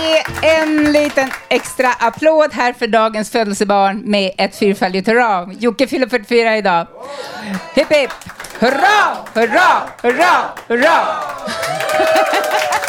Ge 0.00 0.22
en 0.42 0.92
liten 0.92 1.30
extra 1.48 1.92
applåd 1.92 2.52
här 2.52 2.72
för 2.72 2.86
dagens 2.86 3.30
födelsebarn 3.30 4.02
med 4.04 4.32
ett 4.38 4.56
fyrfaldigt 4.56 5.08
hurra. 5.08 5.48
Jocke 5.58 5.86
fyller 5.86 6.08
44 6.08 6.56
idag. 6.56 6.86
Hipp 7.74 7.92
hipp! 7.92 8.10
Hurra, 8.58 9.16
hurra, 9.34 9.82
hurra, 10.02 10.32
hurra! 10.68 11.06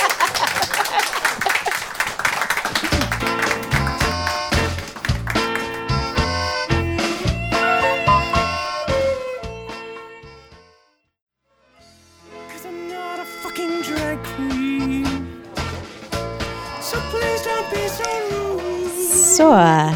Så, 19.41 19.93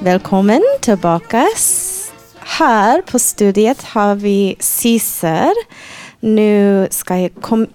välkommen 0.00 0.62
tillbaka. 0.80 1.46
Här 2.38 3.02
på 3.02 3.18
studiet 3.18 3.82
har 3.82 4.14
vi 4.14 4.56
Caesar. 4.82 5.52
Nu 6.20 6.88
ska 6.90 7.16
jag 7.16 7.30
kom, 7.40 7.66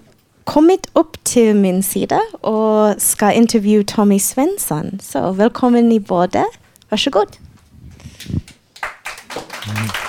kommit 0.44 0.90
upp 0.92 1.24
till 1.24 1.54
min 1.54 1.82
sida 1.82 2.20
och 2.40 3.02
ska 3.02 3.32
intervjua 3.32 3.84
Tommy 3.86 4.20
Svensson. 4.20 4.98
Så 5.02 5.32
välkommen 5.32 5.88
ni 5.88 6.00
båda. 6.00 6.44
Varsågod. 6.88 7.28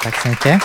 Tack 0.03 0.21
så 0.21 0.27
mycket. 0.27 0.61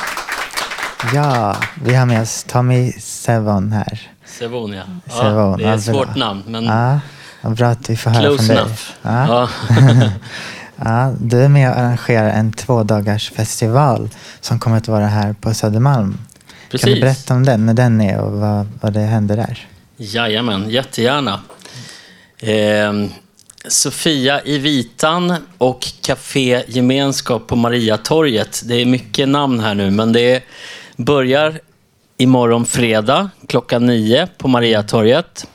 Ja, 1.14 1.56
vi 1.84 1.94
har 1.94 2.06
med 2.06 2.22
oss 2.22 2.44
Tommy 2.48 2.92
Sevon 2.92 3.72
här. 3.72 4.10
Sevon, 4.24 4.72
ja. 4.72 4.82
ja 5.04 5.12
Sevon, 5.12 5.58
det 5.58 5.64
är 5.64 5.68
ja, 5.68 5.74
ett 5.74 5.84
svårt 5.84 6.14
bra. 6.14 6.16
namn, 6.16 6.42
men 6.46 6.64
Ja, 6.64 7.00
vad 7.46 7.56
bra 7.56 7.68
att 7.68 7.90
vi 7.90 7.96
får 7.96 8.10
höra 8.10 8.22
close 8.22 8.46
från 8.46 8.56
dig. 8.56 8.76
Ja. 9.02 9.48
Ja. 9.68 10.08
Ja, 10.84 11.14
du 11.20 11.42
är 11.42 11.48
med 11.48 11.70
och 11.70 11.78
arrangerar 11.78 12.30
en 12.30 12.52
tvådagars 12.52 13.30
festival 13.30 14.08
som 14.40 14.58
kommer 14.58 14.76
att 14.76 14.88
vara 14.88 15.06
här 15.06 15.32
på 15.32 15.54
Södermalm. 15.54 16.12
Kan 16.12 16.18
du 16.70 16.78
Precis. 16.78 17.00
berätta 17.00 17.34
om 17.34 17.44
den, 17.44 17.66
när 17.66 17.74
den 17.74 18.00
är 18.00 18.20
och 18.20 18.32
vad, 18.32 18.66
vad 18.80 18.92
det 18.92 19.00
händer 19.00 19.36
där? 19.36 19.66
Jajamän, 19.96 20.70
jättegärna. 20.70 21.40
Eh, 22.38 22.92
Sofia 23.68 24.42
i 24.44 24.58
Vitan 24.58 25.34
och 25.58 25.86
Café 26.02 26.62
Gemenskap 26.68 27.46
på 27.46 27.56
Mariatorget. 27.56 28.62
Det 28.64 28.74
är 28.74 28.86
mycket 28.86 29.28
namn 29.28 29.60
här 29.60 29.74
nu, 29.74 29.90
men 29.90 30.12
det 30.12 30.42
börjar 30.96 31.60
imorgon 32.16 32.66
fredag 32.66 33.30
klockan 33.48 33.86
nio 33.86 34.28
på 34.38 34.48
Mariatorget 34.48 35.46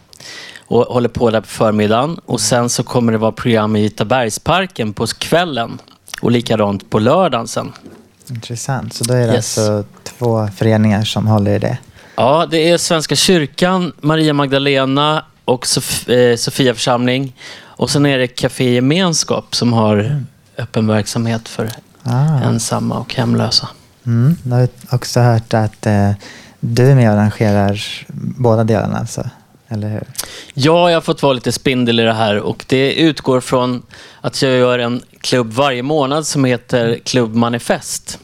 och 0.71 0.93
håller 0.93 1.09
på 1.09 1.29
där 1.31 1.41
på 1.41 1.47
förmiddagen. 1.47 2.19
Och 2.25 2.41
sen 2.41 2.69
så 2.69 2.83
kommer 2.83 3.11
det 3.11 3.17
vara 3.17 3.31
program 3.31 3.75
i 3.75 3.81
Vitabergsparken 3.81 4.93
på 4.93 5.07
kvällen 5.07 5.79
och 6.21 6.31
likadant 6.31 6.89
på 6.89 6.99
lördagen 6.99 7.47
sen. 7.47 7.71
Intressant. 8.29 8.93
Så 8.93 9.03
då 9.03 9.13
är 9.13 9.27
det 9.27 9.33
Yes. 9.33 9.57
alltså 9.57 9.83
två 10.03 10.47
föreningar 10.55 11.03
som 11.03 11.27
håller 11.27 11.55
i 11.55 11.59
det. 11.59 11.77
Ja, 12.15 12.47
det 12.51 12.69
är 12.69 12.77
Svenska 12.77 13.15
kyrkan, 13.15 13.93
Maria 14.01 14.33
Magdalena 14.33 15.25
och 15.45 15.65
Sof- 15.65 16.11
eh, 16.11 16.35
Sofia 16.35 16.73
församling. 16.73 17.35
Och 17.61 17.89
sen 17.89 18.05
är 18.05 18.17
det 18.17 18.27
Café 18.27 18.69
Gemenskap 18.73 19.55
som 19.55 19.73
har 19.73 20.23
öppen 20.57 20.87
verksamhet 20.87 21.47
för 21.49 21.69
Ah. 22.03 22.39
ensamma 22.43 22.95
och 22.99 23.13
hemlösa. 23.15 23.67
Mm. 24.05 24.35
Jag 24.43 24.55
har 24.55 24.67
också 24.91 25.19
hört 25.19 25.53
att 25.53 25.85
eh, 25.85 26.11
du 26.59 26.91
är 26.91 26.95
med 26.95 27.07
och 27.11 27.17
arrangerar 27.19 27.81
båda 28.37 28.63
delarna, 28.63 28.97
alltså. 28.99 29.29
Eller 29.71 29.89
hur? 29.89 30.03
Ja, 30.53 30.89
jag 30.89 30.95
har 30.95 31.01
fått 31.01 31.23
vara 31.23 31.33
lite 31.33 31.51
spindel 31.51 31.99
i 31.99 32.03
det 32.03 32.13
här 32.13 32.37
och 32.37 32.65
det 32.67 32.93
utgår 32.93 33.41
från 33.41 33.83
att 34.21 34.41
jag 34.41 34.51
gör 34.51 34.79
en 34.79 35.03
klubb 35.21 35.53
varje 35.53 35.83
månad 35.83 36.27
som 36.27 36.45
heter 36.45 36.99
Klubb 37.03 37.35
Manifest. 37.35 38.19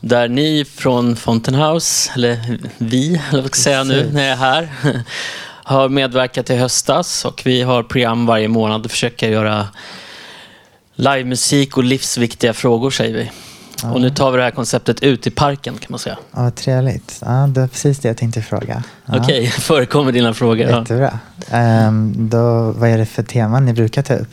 Där 0.00 0.28
ni 0.28 0.64
från 0.64 1.16
Fountain 1.16 1.54
House, 1.54 2.12
eller 2.14 2.58
vi, 2.78 3.20
eller 3.30 3.42
vad 3.42 3.54
ska 3.54 3.70
jag 3.70 3.86
säga 3.86 4.02
nu 4.02 4.10
när 4.12 4.22
jag 4.22 4.32
är 4.32 4.36
här, 4.36 4.68
har 5.62 5.88
medverkat 5.88 6.50
i 6.50 6.56
höstas 6.56 7.24
och 7.24 7.42
vi 7.44 7.62
har 7.62 7.82
program 7.82 8.26
varje 8.26 8.48
månad 8.48 8.84
och 8.84 8.90
försöker 8.90 9.28
göra 9.28 9.68
livemusik 10.94 11.76
och 11.76 11.84
livsviktiga 11.84 12.52
frågor 12.52 12.90
säger 12.90 13.14
vi. 13.14 13.30
Och 13.84 14.00
nu 14.00 14.10
tar 14.10 14.30
vi 14.30 14.36
det 14.36 14.42
här 14.42 14.50
konceptet 14.50 15.02
ut 15.02 15.26
i 15.26 15.30
parken 15.30 15.78
kan 15.78 15.86
man 15.88 15.98
säga. 15.98 16.18
Ja, 16.32 16.50
trevligt. 16.50 17.18
Ja, 17.20 17.46
det 17.46 17.60
var 17.60 17.68
precis 17.68 17.98
det 17.98 18.08
jag 18.08 18.16
tänkte 18.16 18.42
fråga. 18.42 18.82
Ja. 19.06 19.18
Okej, 19.18 19.46
förekommer 19.50 20.12
dina 20.12 20.34
frågor? 20.34 20.66
Ja. 20.70 20.78
Jättebra. 20.78 21.18
Ehm, 21.50 22.28
då, 22.30 22.72
vad 22.72 22.90
är 22.90 22.98
det 22.98 23.06
för 23.06 23.22
teman 23.22 23.64
ni 23.64 23.72
brukar 23.72 24.02
ta 24.02 24.14
upp 24.14 24.28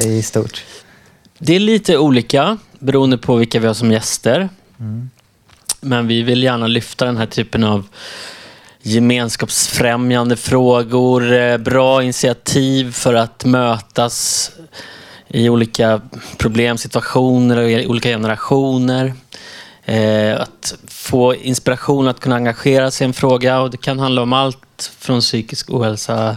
i 0.00 0.22
stort? 0.22 0.64
Det 1.38 1.56
är 1.56 1.60
lite 1.60 1.98
olika 1.98 2.58
beroende 2.78 3.18
på 3.18 3.36
vilka 3.36 3.60
vi 3.60 3.66
har 3.66 3.74
som 3.74 3.92
gäster. 3.92 4.48
Men 5.80 6.06
vi 6.06 6.22
vill 6.22 6.42
gärna 6.42 6.66
lyfta 6.66 7.04
den 7.04 7.16
här 7.16 7.26
typen 7.26 7.64
av 7.64 7.86
gemenskapsfrämjande 8.82 10.36
frågor, 10.36 11.32
eh, 11.32 11.58
bra 11.58 12.02
initiativ 12.02 12.92
för 12.92 13.14
att 13.14 13.44
mötas 13.44 14.50
i 15.32 15.48
olika 15.48 16.00
problemsituationer 16.38 17.56
och 17.56 17.70
i 17.70 17.86
olika 17.86 18.08
generationer. 18.08 19.14
Eh, 19.84 20.40
att 20.40 20.74
få 20.86 21.34
inspiration 21.34 22.08
att 22.08 22.20
kunna 22.20 22.36
engagera 22.36 22.90
sig 22.90 23.04
i 23.04 23.08
en 23.08 23.12
fråga 23.12 23.60
och 23.60 23.70
det 23.70 23.76
kan 23.76 23.98
handla 23.98 24.22
om 24.22 24.32
allt 24.32 24.92
från 24.98 25.20
psykisk 25.20 25.70
ohälsa, 25.70 26.36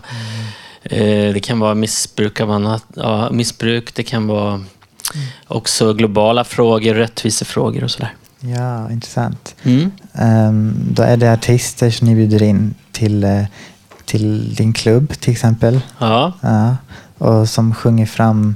eh, 0.84 1.34
det 1.34 1.44
kan 1.44 1.60
vara 1.60 1.76
missbruk 1.76 2.42
av 2.42 2.52
annat, 2.52 2.84
ja, 2.96 3.32
missbruk, 3.32 3.96
det 3.96 4.04
kan 4.04 4.28
vara 4.28 4.64
också 5.48 5.94
globala 5.94 6.44
frågor, 6.44 6.94
rättvisefrågor 6.94 7.84
och 7.84 7.92
sådär. 7.92 8.14
Ja, 8.40 8.92
intressant. 8.92 9.56
Mm. 9.64 9.92
Ehm, 10.14 10.74
då 10.92 11.04
är 11.04 11.18
det 11.18 11.34
artister 11.34 11.90
som 11.90 12.08
ni 12.08 12.16
bjuder 12.16 12.44
in 12.44 12.76
till, 12.92 13.24
eh, 13.24 13.44
till 14.06 14.56
din 14.56 14.74
klubb 14.74 15.14
till 15.20 15.32
exempel. 15.32 15.82
Ja. 16.00 16.34
Ja, 16.42 16.78
och 17.18 17.50
som 17.50 17.76
sjunger 17.76 18.06
fram. 18.06 18.56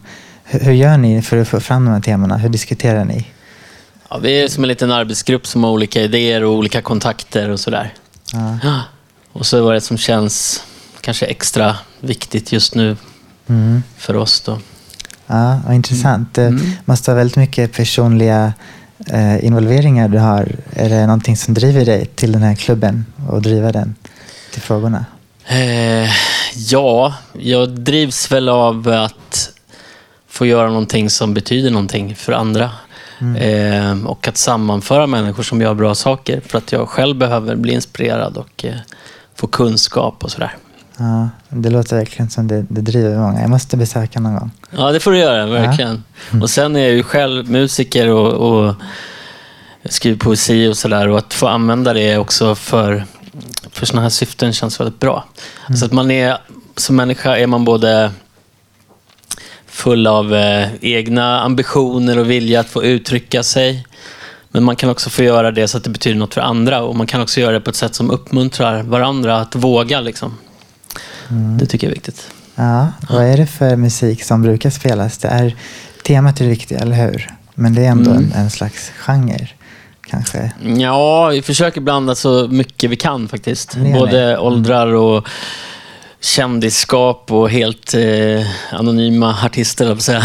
Hur, 0.51 0.71
gör 0.73 0.97
ni 0.97 1.21
för 1.21 1.37
att 1.37 1.47
få 1.47 1.59
fram 1.59 1.85
de 1.85 1.91
här 1.93 2.01
temana? 2.01 2.37
Hur 2.37 2.49
diskuterar 2.49 3.05
ni? 3.05 3.25
Ja, 4.09 4.17
vi 4.17 4.41
är 4.41 4.47
som 4.47 4.63
en 4.63 4.67
liten 4.67 4.91
arbetsgrupp 4.91 5.47
som 5.47 5.63
har 5.63 5.71
olika 5.71 6.01
idéer 6.01 6.43
och 6.43 6.53
olika 6.53 6.81
kontakter 6.81 7.49
och 7.49 7.59
sådär. 7.59 7.93
Ja. 8.63 8.81
Och 9.33 9.45
så 9.45 9.63
var 9.63 9.73
det 9.73 9.81
som 9.81 9.97
känns 9.97 10.63
kanske 11.01 11.25
extra 11.25 11.75
viktigt 11.99 12.51
just 12.51 12.75
nu 12.75 12.97
Mm. 13.47 13.83
för 13.97 14.15
oss 14.15 14.41
då. 14.41 14.59
Ja, 15.27 15.61
vad 15.65 15.75
intressant. 15.75 16.33
Det 16.33 16.43
Mm. 16.45 16.71
måste 16.85 17.11
ha 17.11 17.15
väldigt 17.15 17.37
mycket 17.37 17.73
personliga 17.73 18.53
eh, 19.07 19.45
involveringar 19.45 20.07
du 20.07 20.17
har. 20.17 20.55
Är 20.73 20.89
det 20.89 21.05
någonting 21.05 21.37
som 21.37 21.53
driver 21.53 21.85
dig 21.85 22.05
till 22.05 22.31
den 22.31 22.41
här 22.41 22.55
klubben 22.55 23.05
och 23.29 23.41
driva 23.41 23.71
den 23.71 23.95
till 24.53 24.61
frågorna? 24.61 25.05
Eh, 25.47 26.09
ja, 26.55 27.13
jag 27.39 27.69
drivs 27.69 28.31
väl 28.31 28.49
av 28.49 28.87
att 28.89 29.49
få 30.39 30.45
göra 30.45 30.67
någonting 30.67 31.09
som 31.09 31.33
betyder 31.33 31.71
någonting 31.71 32.15
för 32.15 32.33
andra. 32.33 32.71
Eh, 33.37 34.05
och 34.05 34.27
att 34.27 34.37
sammanföra 34.37 35.07
människor 35.07 35.43
som 35.43 35.61
gör 35.61 35.73
bra 35.73 35.95
saker. 35.95 36.41
För 36.47 36.57
att 36.57 36.71
jag 36.71 36.89
själv 36.89 37.17
behöver 37.17 37.55
bli 37.55 37.73
inspirerad 37.73 38.37
och 38.37 38.65
eh, 38.65 38.73
få 39.35 39.47
kunskap 39.47 40.23
och 40.23 40.31
sådär. 40.31 40.55
Ja, 40.97 41.29
det 41.49 41.69
låter 41.69 41.95
verkligen 41.95 42.29
som 42.29 42.47
det, 42.47 42.65
det 42.69 42.81
driver 42.81 43.17
många. 43.17 43.41
Jag 43.41 43.49
måste 43.49 43.77
besöka 43.77 44.19
någon 44.19 44.33
gång. 44.33 44.51
Ja, 44.77 44.91
det 44.91 44.99
får 44.99 45.11
du 45.11 45.17
göra, 45.17 45.45
verkligen. 45.45 46.03
Och 46.41 46.49
sen 46.49 46.75
är 46.75 46.79
jag 46.79 46.91
ju 46.91 47.03
själv 47.03 47.49
musiker 47.49 48.09
och, 48.09 48.33
och 48.33 48.75
skriver 49.85 50.17
poesi 50.17 50.67
och 50.67 50.77
sådär. 50.77 51.07
Och 51.07 51.17
att 51.17 51.33
få 51.33 51.47
använda 51.47 51.93
det 51.93 52.17
också 52.17 52.55
för, 52.55 53.05
för 53.71 53.85
sådana 53.85 54.01
här 54.01 54.09
syften 54.09 54.53
känns 54.53 54.79
väldigt 54.79 54.99
bra. 54.99 55.25
Så 55.79 55.85
att 55.85 55.91
man 55.91 56.11
är, 56.11 56.37
som 56.75 56.95
människa 56.95 57.37
är 57.37 57.47
man 57.47 57.65
både 57.65 58.11
full 59.79 60.07
av 60.07 60.35
eh, 60.35 60.67
egna 60.81 61.39
ambitioner 61.41 62.17
och 62.19 62.29
vilja 62.29 62.59
att 62.59 62.69
få 62.69 62.83
uttrycka 62.83 63.43
sig. 63.43 63.85
Men 64.51 64.63
man 64.63 64.75
kan 64.75 64.89
också 64.89 65.09
få 65.09 65.23
göra 65.23 65.51
det 65.51 65.67
så 65.67 65.77
att 65.77 65.83
det 65.83 65.89
betyder 65.89 66.17
något 66.19 66.33
för 66.33 66.41
andra. 66.41 66.81
Och 66.81 66.95
man 66.95 67.07
kan 67.07 67.21
också 67.21 67.39
göra 67.39 67.51
det 67.51 67.61
på 67.61 67.69
ett 67.69 67.75
sätt 67.75 67.95
som 67.95 68.11
uppmuntrar 68.11 68.83
varandra 68.83 69.37
att 69.37 69.55
våga. 69.55 70.01
Liksom. 70.01 70.37
Det 71.59 71.65
tycker 71.65 71.87
jag 71.87 71.91
är 71.91 71.95
viktigt. 71.95 72.27
Ja, 72.55 72.87
vad 73.09 73.23
är 73.25 73.37
det 73.37 73.47
för 73.47 73.75
musik 73.75 74.23
som 74.23 74.41
brukar 74.41 74.69
spelas? 74.69 75.17
Det 75.17 75.27
är, 75.27 75.55
temat 76.03 76.39
är 76.39 76.43
det 76.43 76.49
viktiga, 76.49 76.79
eller 76.79 76.95
hur? 76.95 77.29
Men 77.55 77.75
det 77.75 77.81
är 77.85 77.89
ändå 77.89 78.11
Mm. 78.11 78.23
en, 78.23 78.31
en 78.41 78.49
slags 78.49 78.91
genre, 78.97 79.47
kanske. 80.09 80.51
Ja, 80.77 81.27
vi 81.27 81.41
försöker 81.41 81.81
blanda 81.81 82.15
så 82.15 82.47
mycket 82.47 82.89
vi 82.89 82.95
kan 82.95 83.27
faktiskt. 83.27 83.75
Både 83.75 84.11
med. 84.11 84.39
åldrar 84.39 84.87
och 84.93 85.27
kändisskap 86.21 87.31
och 87.31 87.49
helt 87.49 87.93
eh, 87.93 88.47
anonyma 88.71 89.35
artister, 89.45 89.85
jag 89.85 90.01
säga. 90.01 90.23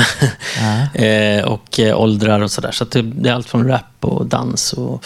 eh, 1.39 1.45
och 1.45 1.81
eh, 1.81 2.01
åldrar 2.01 2.41
och 2.41 2.51
sådär. 2.51 2.71
Så 2.73 2.85
att 2.85 2.91
det, 2.91 3.03
det 3.03 3.29
är 3.29 3.35
allt 3.35 3.49
från 3.49 3.69
rap 3.69 3.83
och 4.01 4.27
dans 4.27 4.73
och 4.73 5.05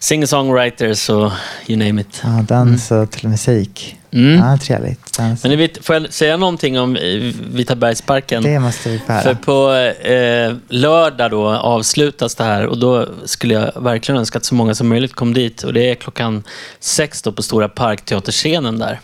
singer-songwriters 0.00 1.10
och 1.10 1.32
you 1.66 1.78
name 1.86 2.00
it. 2.00 2.20
Ja, 2.22 2.44
dans 2.48 2.90
och 2.90 3.10
till 3.10 3.28
musik. 3.28 3.96
Mm. 4.10 4.38
Ja, 4.38 4.58
trevligt. 4.58 5.18
Dans. 5.18 5.44
Men 5.44 5.58
vet, 5.58 5.84
får 5.84 5.96
jag 5.96 6.12
säga 6.12 6.36
någonting 6.36 6.80
om 6.80 6.96
eh, 6.96 7.32
Vitabergsparken? 7.52 8.42
Det 8.42 8.58
måste 8.58 8.88
vi 8.88 8.98
få 8.98 9.12
höra. 9.12 9.22
För 9.22 9.34
på 9.34 9.72
eh, 10.08 10.54
lördag 10.68 11.30
då 11.30 11.48
avslutas 11.48 12.34
det 12.34 12.44
här 12.44 12.66
och 12.66 12.78
då 12.78 13.08
skulle 13.24 13.54
jag 13.54 13.82
verkligen 13.82 14.18
önska 14.18 14.38
att 14.38 14.44
så 14.44 14.54
många 14.54 14.74
som 14.74 14.88
möjligt 14.88 15.14
kom 15.14 15.34
dit. 15.34 15.62
Och 15.62 15.72
det 15.72 15.90
är 15.90 15.94
klockan 15.94 16.42
sex 16.80 17.22
då 17.22 17.32
på 17.32 17.42
Stora 17.42 17.68
Parkteaterscenen 17.68 18.78
där. 18.78 19.00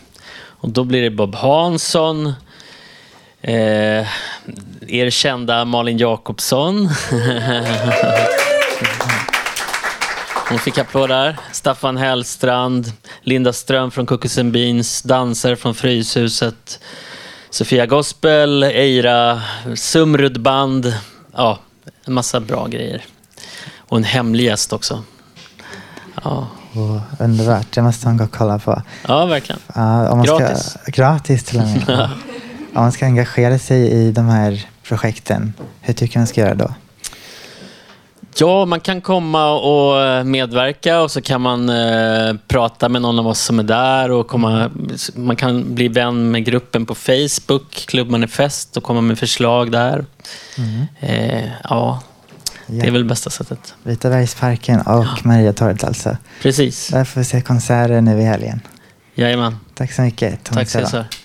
Och 0.61 0.69
då 0.69 0.83
blir 0.83 1.01
det 1.01 1.09
Bob 1.09 1.35
Hansson, 1.35 2.33
eh, 3.41 4.07
er 4.87 5.09
kända 5.09 5.65
Malin 5.65 5.97
Jakobsson. 5.97 6.89
Hon 10.49 10.59
fick 10.59 10.77
applåder. 10.77 11.37
Staffan 11.51 11.97
Hellstrand, 11.97 12.91
Linda 13.21 13.53
Ström 13.53 13.91
från 13.91 14.05
Cookies 14.05 14.37
and 14.37 14.51
Beans, 14.51 15.01
dansare 15.01 15.55
från 15.55 15.75
Fryshuset, 15.75 16.79
Sofia 17.49 17.85
Gospel, 17.85 18.63
Eira, 18.63 19.41
Sumrud 19.75 20.41
Band. 20.41 20.93
Ja, 21.35 21.59
en 22.05 22.13
massa 22.13 22.39
bra 22.39 22.67
grejer. 22.67 23.05
Och 23.77 23.97
en 23.97 24.03
hemlig 24.03 24.45
gäst 24.45 24.73
också. 24.73 25.03
Ja, 26.23 26.47
Åh, 26.75 26.97
underbart, 27.19 27.67
det 27.71 27.81
måste 27.81 28.07
man 28.07 28.17
gå 28.17 28.23
och 28.23 28.31
kolla 28.31 28.59
på. 28.59 28.81
ja 29.07 29.25
verkligen. 29.25 29.61
Man 29.75 30.23
Gratis. 30.23 30.63
Ska, 30.63 30.91
gratis 30.91 31.43
till 31.43 31.59
och 31.59 31.65
med. 31.65 31.89
om 32.73 32.81
man 32.81 32.91
ska 32.91 33.05
engagera 33.05 33.59
sig 33.59 33.91
i 33.91 34.11
de 34.11 34.25
här 34.25 34.65
projekten, 34.83 35.53
hur 35.81 35.93
tycker 35.93 36.19
man 36.19 36.27
ska 36.27 36.41
göra 36.41 36.55
då? 36.55 36.73
Ja, 38.35 38.65
man 38.65 38.79
kan 38.79 39.01
komma 39.01 39.53
och 39.53 40.01
eh, 40.01 40.23
medverka 40.23 41.01
och 41.01 41.11
så 41.11 41.21
kan 41.21 41.41
man 41.41 41.69
eh, 41.69 42.35
prata 42.47 42.89
med 42.89 43.01
någon 43.01 43.19
av 43.19 43.27
oss 43.27 43.39
som 43.39 43.59
är 43.59 43.63
där. 43.63 44.11
Och 44.11 44.27
komma, 44.27 44.71
man 45.15 45.35
kan 45.35 45.75
bli 45.75 45.87
vän 45.87 46.31
med 46.31 46.45
gruppen 46.45 46.85
på 46.85 46.95
Facebook, 46.95 47.71
Klubbmanifest, 47.71 48.77
och 48.77 48.83
komma 48.83 49.01
med 49.01 49.19
förslag 49.19 49.71
där. 49.71 50.05
Eh, 50.99 51.49
ja, 51.63 51.99
det 52.79 52.87
är 52.87 52.91
väl 52.91 53.05
bästa 53.05 53.29
sättet. 53.29 53.75
Vitabergsparken 53.83 54.81
och 54.81 55.25
Mariatorget 55.25 55.83
alltså. 55.83 56.17
Precis. 56.41 56.87
Där 56.87 57.05
får 57.05 57.21
vi 57.21 57.25
se 57.25 57.41
konserter 57.41 58.01
nu 58.01 58.21
i 58.21 58.23
helgen. 58.23 58.61
Jajamän. 59.15 59.57
Tack 59.73 59.91
så 59.91 60.01
mycket. 60.01 60.43
Tom 60.43 60.55
Tack. 60.55 60.69
Cesar. 60.69 61.05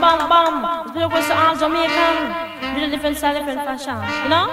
Bam 0.00 0.28
bam. 0.28 0.90
Different 2.94 3.18
fashion. 3.64 3.96
You 4.22 4.28
know? 4.28 4.46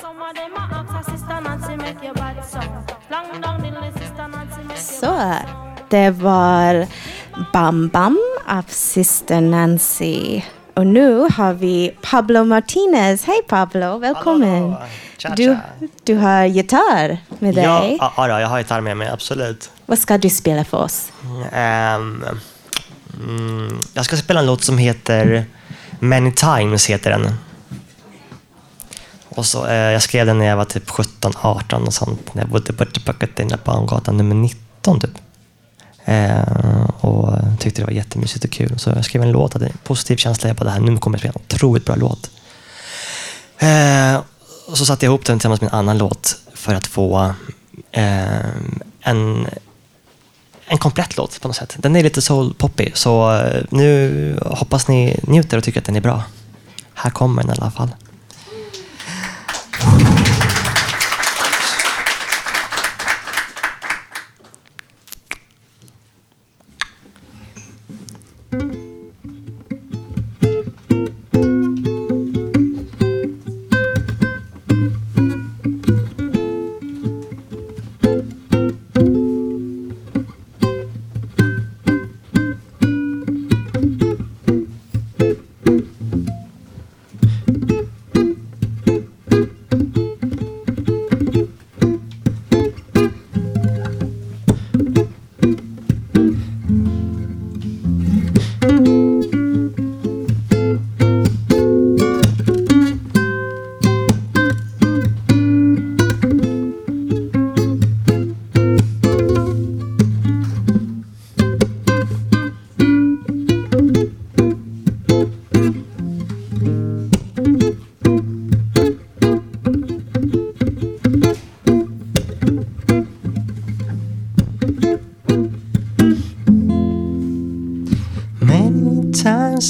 Some 0.00 0.22
of 0.22 0.34
them 0.34 0.52
ask 0.54 0.92
her 0.92 1.02
sister 1.12 1.40
Nancy 1.40 1.76
make 1.76 2.02
your 2.04 2.14
bad 2.14 2.44
sound. 2.44 2.92
Long 3.10 3.40
down 3.40 3.60
the 3.60 3.70
list, 3.80 3.97
Så, 4.80 5.34
det 5.90 6.10
var 6.10 6.86
Bam 7.52 7.88
Bam 7.88 8.18
av 8.48 8.62
Sister 8.68 9.40
Nancy. 9.40 10.42
Och 10.74 10.86
nu 10.86 11.28
har 11.36 11.52
vi 11.52 11.94
Pablo 12.02 12.44
Martinez. 12.44 13.24
Hej 13.24 13.42
Pablo, 13.48 13.98
välkommen. 13.98 14.74
Tja, 15.16 15.28
Du, 15.36 15.44
tja. 15.44 15.60
du 16.04 16.14
har 16.14 16.44
gitarr 16.44 17.18
med 17.38 17.54
dig. 17.54 17.64
Ja, 17.64 18.12
ja, 18.16 18.28
ja, 18.28 18.40
jag 18.40 18.48
har 18.48 18.58
gitarr 18.58 18.80
med 18.80 18.96
mig, 18.96 19.08
absolut. 19.08 19.70
Vad 19.86 19.98
ska 19.98 20.18
du 20.18 20.30
spela 20.30 20.64
för 20.64 20.78
oss? 20.78 21.12
Ehm, 21.52 22.24
mm, 23.24 23.78
jag 23.94 24.04
ska 24.04 24.16
spela 24.16 24.40
en 24.40 24.46
låt 24.46 24.64
som 24.64 24.78
heter 24.78 25.44
Many 25.98 26.32
Times, 26.32 26.86
heter 26.86 27.10
den. 27.10 27.34
Och 29.28 29.46
så, 29.46 29.66
eh, 29.66 29.74
jag 29.74 30.02
skrev 30.02 30.26
den 30.26 30.38
när 30.38 30.46
jag 30.46 30.56
var 30.56 30.64
typ 30.64 30.90
17, 30.90 31.32
18 31.40 31.86
och 31.86 31.94
sånt. 31.94 32.34
När 32.34 32.42
jag 32.42 32.50
bodde 32.50 32.72
på 32.72 32.84
Tillbakatina 32.84 33.58
Bangatan 33.64 34.16
nummer 34.16 34.34
13 34.88 35.00
typ. 35.00 35.18
Eh, 36.04 36.90
och 37.00 37.38
tyckte 37.58 37.82
det 37.82 37.86
var 37.86 37.92
jättemysigt 37.92 38.44
och 38.44 38.50
kul. 38.50 38.78
Så 38.78 38.90
jag 38.90 39.04
skrev 39.04 39.22
en 39.22 39.32
låt, 39.32 39.52
hade 39.52 39.66
en 39.66 39.78
positiv 39.84 40.16
känsla. 40.16 40.48
Jag 40.48 40.56
bara, 40.56 40.64
det 40.64 40.70
här, 40.70 40.80
nu 40.80 40.98
kommer 40.98 41.16
jag 41.16 41.20
spela 41.20 41.32
en 41.34 41.42
otroligt 41.44 41.84
bra 41.84 41.96
låt. 41.96 42.30
Eh, 43.58 44.22
och 44.66 44.78
så 44.78 44.86
satte 44.86 45.06
jag 45.06 45.10
ihop 45.10 45.24
den 45.24 45.38
tillsammans 45.38 45.60
med 45.60 45.72
en 45.72 45.78
annan 45.78 45.98
låt 45.98 46.36
för 46.54 46.74
att 46.74 46.86
få 46.86 47.34
eh, 47.92 48.48
en, 49.00 49.46
en 50.66 50.78
komplett 50.78 51.16
låt 51.16 51.40
på 51.40 51.48
något 51.48 51.56
sätt. 51.56 51.76
Den 51.78 51.96
är 51.96 52.02
lite 52.02 52.20
soul-poppig, 52.20 52.92
så 52.94 53.36
eh, 53.36 53.64
nu 53.70 54.38
hoppas 54.46 54.88
ni 54.88 55.20
njuter 55.22 55.56
och 55.56 55.64
tycker 55.64 55.80
att 55.80 55.86
den 55.86 55.96
är 55.96 56.00
bra. 56.00 56.22
Här 56.94 57.10
kommer 57.10 57.42
den 57.42 57.50
i 57.50 57.60
alla 57.60 57.70
fall. 57.70 57.90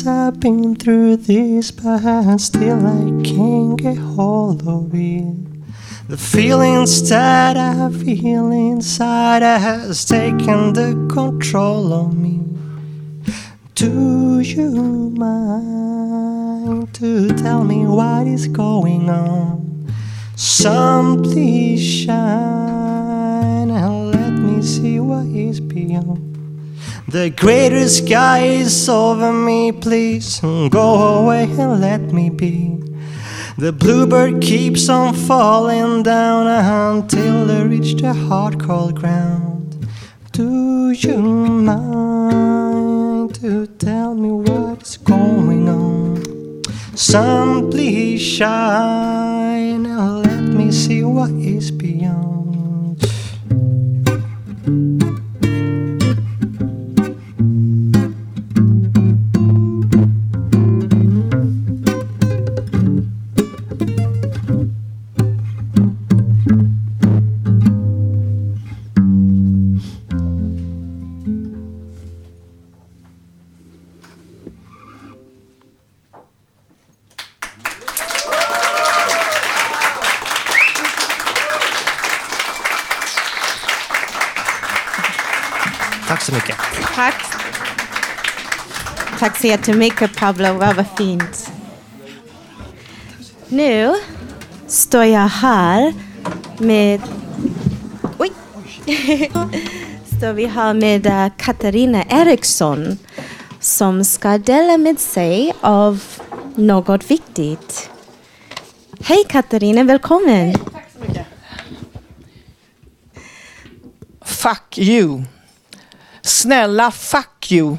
I've 0.07 0.39
been 0.41 0.75
through 0.77 1.17
this, 1.17 1.71
but 1.71 2.39
still 2.39 2.87
I 2.87 3.23
can't 3.25 3.77
get 3.77 3.97
hold 3.97 4.67
of 4.69 4.95
it. 4.95 5.35
The 6.09 6.17
feelings 6.17 7.09
that 7.09 7.57
I 7.57 7.91
feel 7.91 8.51
inside 8.51 9.43
has 9.43 10.05
taken 10.05 10.73
the 10.73 10.95
control 11.13 11.93
of 11.93 12.17
me. 12.17 12.41
Do 13.75 14.41
you 14.41 14.71
mind 15.17 16.95
to 16.95 17.29
tell 17.37 17.65
me 17.65 17.85
what 17.87 18.27
is 18.27 18.49
going 18.49 19.09
on? 19.11 19.93
Some 20.37 21.23
please 21.23 21.83
shine 21.83 23.71
and 23.71 24.11
let 24.13 24.33
me 24.33 24.63
see 24.63 25.01
what 25.01 25.27
is 25.27 25.61
beyond. 25.61 26.28
The 27.11 27.31
greater 27.31 27.89
sky 27.89 28.41
is 28.41 28.87
over 28.87 29.33
me, 29.33 29.73
please 29.73 30.41
go 30.41 31.23
away 31.23 31.45
and 31.45 31.81
let 31.81 32.03
me 32.13 32.29
be. 32.29 32.83
The 33.57 33.73
bluebird 33.73 34.43
keeps 34.43 34.91
on 34.91 35.15
falling 35.15 36.03
down 36.03 36.47
until 36.47 37.47
they 37.47 37.65
reach 37.67 37.95
the 38.03 38.13
hard 38.13 38.61
cold 38.61 39.01
ground. 39.01 39.89
Do 40.33 40.91
you 40.91 41.17
mind 41.17 41.77
to 43.37 43.67
tell 43.79 44.15
me 44.15 44.31
what's 44.31 44.99
going 44.99 45.67
on? 45.67 46.63
Sun, 46.95 47.71
please 47.71 48.21
shine 48.21 49.87
and 49.87 50.27
let 50.27 50.43
me 50.43 50.71
see 50.71 51.03
what 51.05 51.31
is 51.31 51.71
beyond. 51.71 52.48
Tack 89.39 89.43
så 89.43 89.49
jättemycket 89.49 90.17
Pablo, 90.17 90.53
vad 90.53 90.77
var 90.77 90.85
fint. 90.97 91.53
Nu 93.49 93.95
står 94.67 95.05
jag 95.05 95.29
här 95.29 95.95
med... 96.59 97.01
Oj! 98.19 98.33
står 100.17 100.33
vi 100.33 100.47
här 100.47 100.75
med 100.75 101.07
eh, 101.07 101.29
Katarina 101.37 102.05
Eriksson 102.05 102.99
som 103.61 104.05
ska 104.05 104.39
dela 104.39 104.79
med 104.79 104.99
sig 104.99 105.53
av 105.61 106.05
något 106.55 107.11
viktigt. 107.11 107.91
Hej 109.01 109.25
Katarina, 109.29 109.85
välkommen! 109.85 110.55
Fuck 114.25 114.79
you. 114.79 115.23
Snälla 116.23 116.91
fuck 116.91 117.53
you. 117.53 117.77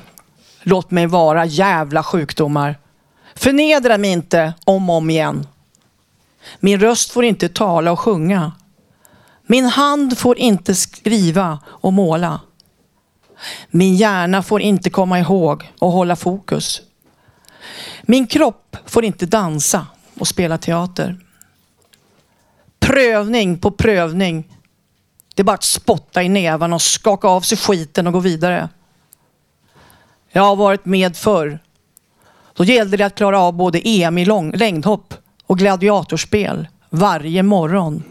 Låt 0.64 0.92
mig 0.92 1.06
vara 1.06 1.46
jävla 1.46 2.04
sjukdomar. 2.04 2.78
Förnedra 3.36 3.98
mig 3.98 4.12
inte 4.12 4.54
om 4.66 4.90
och 4.90 4.96
om 4.96 5.10
igen. 5.10 5.48
Min 6.60 6.80
röst 6.80 7.12
får 7.12 7.26
inte 7.26 7.50
tala 7.50 7.92
och 7.92 8.00
sjunga. 8.00 8.52
Min 9.46 9.66
hand 9.66 10.18
får 10.18 10.38
inte 10.38 10.76
skriva 10.76 11.60
och 11.66 11.94
måla. 11.94 12.40
Min 13.70 13.96
hjärna 13.96 14.44
får 14.44 14.62
inte 14.62 14.90
komma 14.90 15.20
ihåg 15.20 15.72
och 15.80 15.92
hålla 15.92 16.16
fokus. 16.16 16.82
Min 18.02 18.28
kropp 18.28 18.78
får 18.86 19.06
inte 19.06 19.26
dansa 19.26 19.88
och 20.20 20.28
spela 20.28 20.58
teater. 20.58 21.20
Prövning 22.80 23.60
på 23.60 23.72
prövning. 23.72 24.56
Det 25.36 25.42
är 25.42 25.44
bara 25.44 25.54
att 25.54 25.64
spotta 25.64 26.24
i 26.24 26.30
nävarna 26.30 26.76
och 26.76 26.82
skaka 26.82 27.28
av 27.28 27.42
sig 27.42 27.58
skiten 27.58 28.08
och 28.08 28.14
gå 28.14 28.20
vidare. 28.20 28.70
Jag 30.32 30.42
har 30.42 30.56
varit 30.56 30.86
med 30.86 31.18
förr. 31.18 31.60
Då 32.54 32.64
gällde 32.64 32.98
det 32.98 33.06
att 33.06 33.16
klara 33.16 33.40
av 33.40 33.54
både 33.54 33.82
EM 33.88 34.18
i 34.18 34.26
lång, 34.26 34.52
längdhopp 34.52 35.14
och 35.46 35.58
gladiatorspel 35.58 36.68
varje 36.90 37.44
morgon 37.44 38.04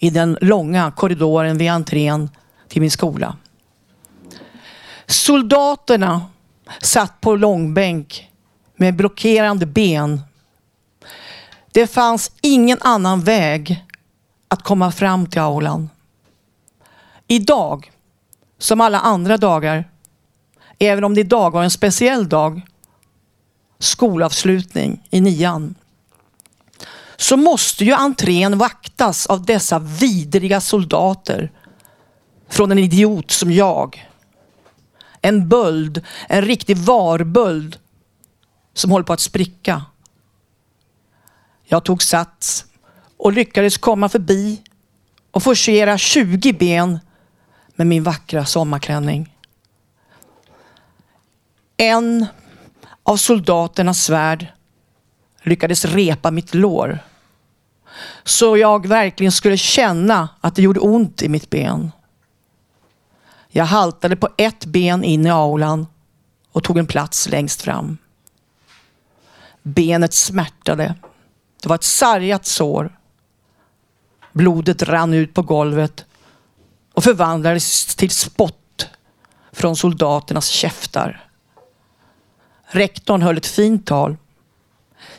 i 0.00 0.10
den 0.10 0.38
långa 0.40 0.92
korridoren 0.96 1.58
vid 1.58 1.70
entrén 1.70 2.30
till 2.68 2.80
min 2.80 2.90
skola. 2.90 3.36
Soldaterna 5.06 6.26
satt 6.82 7.20
på 7.20 7.36
långbänk 7.36 8.30
med 8.76 8.96
blockerande 8.96 9.66
ben. 9.66 10.20
Det 11.72 11.86
fanns 11.86 12.32
ingen 12.40 12.78
annan 12.80 13.20
väg 13.20 13.84
att 14.48 14.62
komma 14.62 14.92
fram 14.92 15.26
till 15.26 15.40
aulan. 15.40 15.90
Idag, 17.26 17.90
som 18.58 18.80
alla 18.80 19.00
andra 19.00 19.36
dagar, 19.36 19.84
även 20.78 21.04
om 21.04 21.14
det 21.14 21.20
idag 21.20 21.50
var 21.50 21.62
en 21.62 21.70
speciell 21.70 22.28
dag, 22.28 22.60
skolavslutning 23.78 25.06
i 25.10 25.20
nian, 25.20 25.74
så 27.16 27.36
måste 27.36 27.84
ju 27.84 27.92
entrén 27.92 28.58
vaktas 28.58 29.26
av 29.26 29.44
dessa 29.44 29.78
vidriga 29.78 30.60
soldater 30.60 31.52
från 32.48 32.72
en 32.72 32.78
idiot 32.78 33.30
som 33.30 33.52
jag. 33.52 34.08
En 35.22 35.48
böld, 35.48 36.04
en 36.28 36.42
riktig 36.42 36.76
varböld 36.76 37.78
som 38.74 38.90
håller 38.90 39.04
på 39.04 39.12
att 39.12 39.20
spricka. 39.20 39.84
Jag 41.64 41.84
tog 41.84 42.02
sats 42.02 42.64
och 43.16 43.32
lyckades 43.32 43.78
komma 43.78 44.08
förbi 44.08 44.62
och 45.30 45.42
forcera 45.42 45.98
20 45.98 46.52
ben 46.52 46.98
med 47.74 47.86
min 47.86 48.02
vackra 48.02 48.44
sommarklänning. 48.44 49.37
En 51.80 52.26
av 53.02 53.16
soldaternas 53.16 54.02
svärd 54.02 54.46
lyckades 55.42 55.84
repa 55.84 56.30
mitt 56.30 56.54
lår. 56.54 56.98
Så 58.24 58.56
jag 58.56 58.86
verkligen 58.86 59.32
skulle 59.32 59.56
känna 59.56 60.28
att 60.40 60.54
det 60.54 60.62
gjorde 60.62 60.80
ont 60.80 61.22
i 61.22 61.28
mitt 61.28 61.50
ben. 61.50 61.92
Jag 63.48 63.64
haltade 63.64 64.16
på 64.16 64.28
ett 64.36 64.64
ben 64.64 65.04
in 65.04 65.26
i 65.26 65.30
aulan 65.30 65.86
och 66.52 66.64
tog 66.64 66.78
en 66.78 66.86
plats 66.86 67.28
längst 67.28 67.62
fram. 67.62 67.98
Benet 69.62 70.14
smärtade. 70.14 70.94
Det 71.62 71.68
var 71.68 71.76
ett 71.76 71.84
sargat 71.84 72.46
sår. 72.46 72.98
Blodet 74.32 74.82
rann 74.82 75.14
ut 75.14 75.34
på 75.34 75.42
golvet 75.42 76.04
och 76.94 77.04
förvandlades 77.04 77.96
till 77.96 78.10
spott 78.10 78.88
från 79.52 79.76
soldaternas 79.76 80.46
käftar. 80.48 81.27
Rektorn 82.70 83.22
höll 83.22 83.36
ett 83.36 83.46
fint 83.46 83.86
tal. 83.86 84.16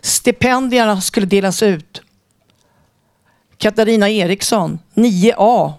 Stipendierna 0.02 1.02
skulle 1.02 1.26
delas 1.26 1.64
ut. 1.64 2.02
Katarina 3.58 4.10
Eriksson, 4.10 4.80
9A, 4.94 5.74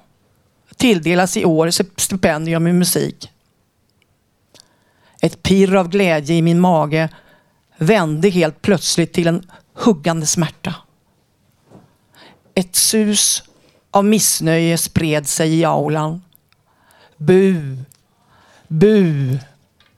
tilldelas 0.77 1.37
i 1.37 1.45
år 1.45 1.71
stipendium 2.01 2.67
i 2.67 2.73
musik. 2.73 3.31
Ett 5.21 5.43
pirr 5.43 5.75
av 5.77 5.89
glädje 5.89 6.37
i 6.37 6.43
min 6.43 6.61
mage 6.61 7.09
vände 7.77 8.29
helt 8.29 8.63
plötsligt 8.63 9.13
till 9.13 9.27
en 9.27 9.51
huggande 9.75 10.27
smärta. 10.27 10.75
Ett 12.55 12.77
sus 12.77 13.43
av 13.91 14.05
missnöje 14.05 14.79
spred 14.79 15.29
sig 15.29 15.59
i 15.59 15.65
aulan. 15.65 16.23
Bu, 17.17 17.79
bu, 18.69 19.39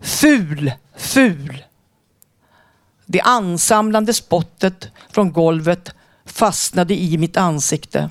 ful, 0.00 0.72
ful. 1.02 1.64
Det 3.06 3.20
ansamlande 3.20 4.14
spottet 4.14 4.88
från 5.10 5.32
golvet 5.32 5.94
fastnade 6.24 6.94
i 6.94 7.18
mitt 7.18 7.36
ansikte. 7.36 8.10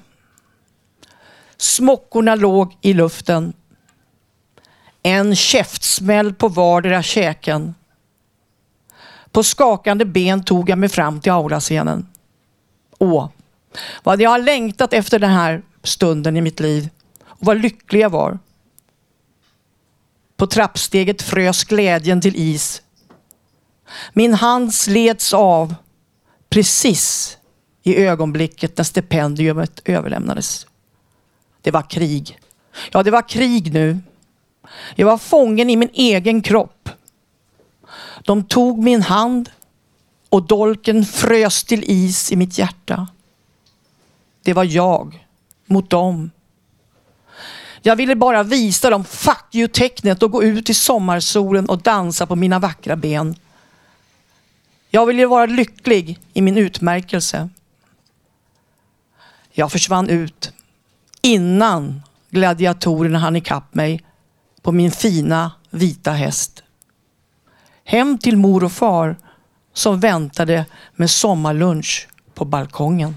Smockorna 1.57 2.35
låg 2.35 2.77
i 2.81 2.93
luften. 2.93 3.53
En 5.03 5.35
käftsmäll 5.35 6.33
på 6.33 6.47
vardera 6.47 7.03
käken. 7.03 7.75
På 9.31 9.43
skakande 9.43 10.05
ben 10.05 10.43
tog 10.43 10.69
jag 10.69 10.77
mig 10.77 10.89
fram 10.89 11.21
till 11.21 11.31
aulascenen. 11.31 12.07
Åh, 12.99 13.29
vad 14.03 14.21
jag 14.21 14.29
har 14.29 14.39
längtat 14.39 14.93
efter 14.93 15.19
den 15.19 15.31
här 15.31 15.61
stunden 15.83 16.37
i 16.37 16.41
mitt 16.41 16.59
liv 16.59 16.89
och 17.25 17.45
vad 17.45 17.57
lycklig 17.57 17.99
jag 18.01 18.09
var. 18.09 18.39
På 20.41 20.47
trappsteget 20.47 21.21
frös 21.21 21.63
glädjen 21.63 22.21
till 22.21 22.35
is. 22.35 22.81
Min 24.13 24.33
hand 24.33 24.73
slets 24.73 25.33
av 25.33 25.75
precis 26.49 27.37
i 27.83 28.05
ögonblicket 28.05 28.77
när 28.77 28.83
stipendiumet 28.83 29.81
överlämnades. 29.85 30.67
Det 31.61 31.71
var 31.71 31.89
krig. 31.89 32.39
Ja, 32.91 33.03
det 33.03 33.11
var 33.11 33.29
krig 33.29 33.73
nu. 33.73 33.99
Jag 34.95 35.07
var 35.07 35.17
fången 35.17 35.69
i 35.69 35.75
min 35.75 35.89
egen 35.93 36.41
kropp. 36.41 36.89
De 38.21 38.43
tog 38.43 38.83
min 38.83 39.01
hand 39.01 39.49
och 40.29 40.43
dolken 40.43 41.05
frös 41.05 41.63
till 41.63 41.83
is 41.83 42.31
i 42.31 42.35
mitt 42.35 42.57
hjärta. 42.57 43.07
Det 44.43 44.53
var 44.53 44.63
jag 44.63 45.27
mot 45.65 45.89
dem. 45.89 46.31
Jag 47.81 47.95
ville 47.95 48.15
bara 48.15 48.43
visa 48.43 48.89
dem 48.89 49.03
fuck 49.03 49.45
you-tecknet 49.55 50.23
och 50.23 50.31
gå 50.31 50.43
ut 50.43 50.69
i 50.69 50.73
sommarsolen 50.73 51.65
och 51.65 51.81
dansa 51.81 52.27
på 52.27 52.35
mina 52.35 52.59
vackra 52.59 52.95
ben. 52.95 53.35
Jag 54.89 55.05
ville 55.05 55.25
vara 55.25 55.45
lycklig 55.45 56.19
i 56.33 56.41
min 56.41 56.57
utmärkelse. 56.57 57.49
Jag 59.51 59.71
försvann 59.71 60.09
ut 60.09 60.53
innan 61.21 62.01
gladiatorerna 62.29 63.19
hann 63.19 63.35
ikapp 63.35 63.75
mig 63.75 64.03
på 64.61 64.71
min 64.71 64.91
fina 64.91 65.51
vita 65.69 66.11
häst. 66.11 66.63
Hem 67.83 68.17
till 68.17 68.37
mor 68.37 68.63
och 68.63 68.71
far 68.71 69.15
som 69.73 69.99
väntade 69.99 70.65
med 70.95 71.09
sommarlunch 71.09 72.07
på 72.33 72.45
balkongen. 72.45 73.15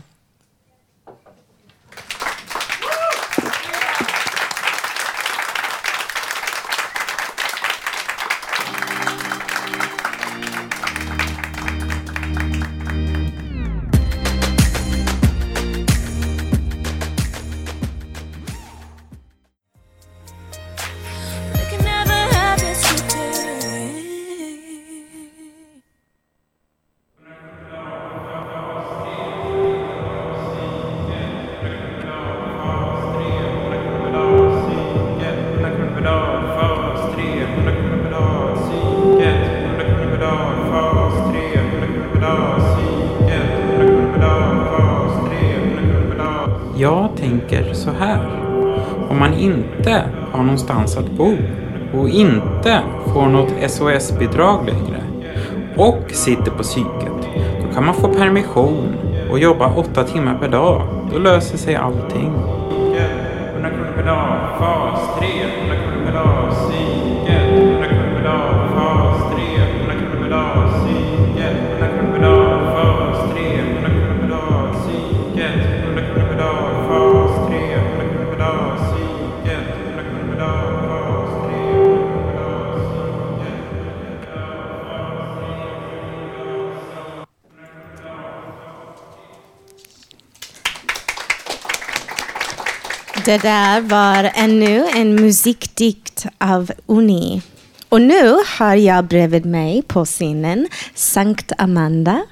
Någonstans 50.45 50.97
att 50.97 51.11
bo 51.11 51.37
och 51.95 52.09
inte 52.09 52.81
får 53.13 53.27
något 53.27 53.71
SOS-bidrag 53.71 54.67
längre 54.67 55.01
och 55.77 56.11
sitter 56.11 56.51
på 56.51 56.63
psyket, 56.63 57.29
då 57.63 57.75
kan 57.75 57.87
man 57.87 57.95
få 57.95 58.09
permission 58.09 58.97
och 59.31 59.39
jobba 59.39 59.75
åtta 59.75 60.05
timmar 60.05 60.39
per 60.39 60.49
dag. 60.49 60.83
Då 61.13 61.19
löser 61.19 61.59
sig 61.59 61.75
allting. 61.77 62.33
Det 93.25 93.43
där 93.43 93.81
var 93.81 94.31
ännu 94.35 94.87
en 94.95 95.15
musikdikt 95.15 96.27
av 96.39 96.73
Uni. 96.87 97.43
Och 97.89 98.01
nu 98.01 98.37
har 98.59 98.75
jag 98.75 99.05
bredvid 99.05 99.47
mig 99.47 99.83
på 99.83 100.05
scenen 100.05 100.69
Sankt 100.95 101.53
Amanda 101.59 102.23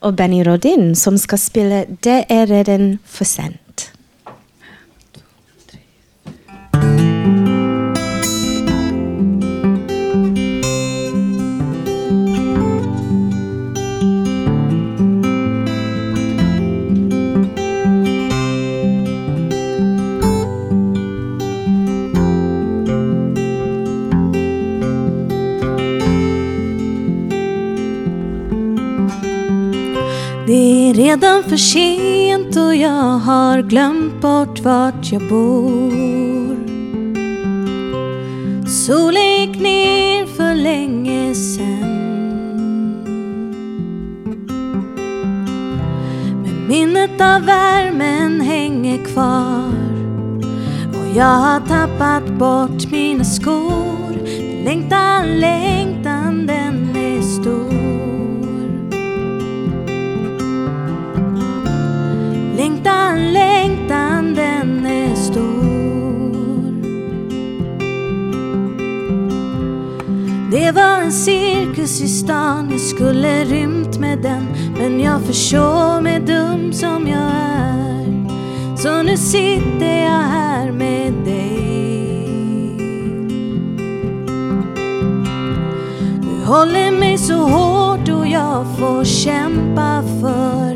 och 0.00 0.14
Benny 0.14 0.44
Rodin 0.44 0.96
som 0.96 1.18
ska 1.18 1.38
spela 1.38 1.84
Det 2.00 2.24
är 2.28 2.46
redan 2.46 2.98
för 3.04 3.24
sent. 3.24 3.67
Redan 30.98 31.42
för 31.42 31.56
sent 31.56 32.56
och 32.56 32.76
jag 32.76 33.18
har 33.18 33.62
glömt 33.62 34.20
bort 34.20 34.60
vart 34.60 35.12
jag 35.12 35.28
bor. 35.28 36.56
Solen 38.66 39.40
gick 39.40 39.60
ner 39.60 40.26
för 40.26 40.54
länge 40.54 41.34
sen. 41.34 41.88
Men 46.42 46.68
minnet 46.68 47.20
av 47.20 47.44
värmen 47.44 48.40
hänger 48.40 49.04
kvar. 49.04 49.72
Och 50.88 51.16
jag 51.16 51.24
har 51.24 51.60
tappat 51.60 52.28
bort 52.28 52.90
mina 52.90 53.24
skor. 53.24 54.26
Längtan, 54.64 55.40
längtan 55.40 55.87
Längtan, 62.88 63.32
längtan 63.32 64.34
den 64.34 64.86
är 64.86 65.14
stor. 65.14 66.72
Det 70.50 70.72
var 70.72 71.00
en 71.02 71.12
cirkus 71.12 72.00
i 72.00 72.08
stan, 72.08 72.68
jag 72.70 72.80
skulle 72.80 73.44
rymt 73.44 73.98
med 73.98 74.18
den. 74.18 74.46
Men 74.78 75.00
jag 75.00 75.22
förstår 75.22 76.00
mig 76.00 76.20
dum 76.20 76.72
som 76.72 77.06
jag 77.06 77.30
är. 77.32 78.28
Så 78.76 79.02
nu 79.02 79.16
sitter 79.16 80.02
jag 80.02 80.22
här 80.22 80.72
med 80.72 81.12
dig. 81.12 81.58
Du 86.22 86.46
håller 86.46 86.90
mig 86.98 87.18
så 87.18 87.34
hårt 87.34 88.08
och 88.08 88.26
jag 88.26 88.66
får 88.78 89.04
kämpa 89.04 90.02
för 90.20 90.67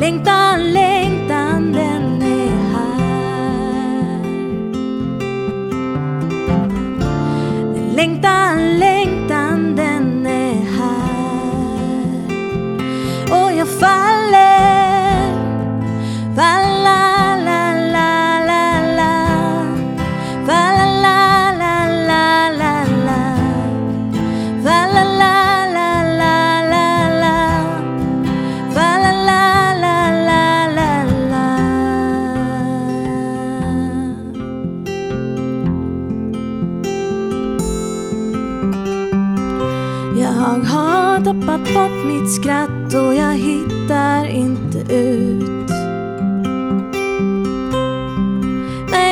längtan, 0.00 0.72
längtan 0.72 1.72
den 1.72 2.22
är 2.22 2.48
här. 2.72 2.98
Längtan, 7.94 8.78
längtan 8.78 8.87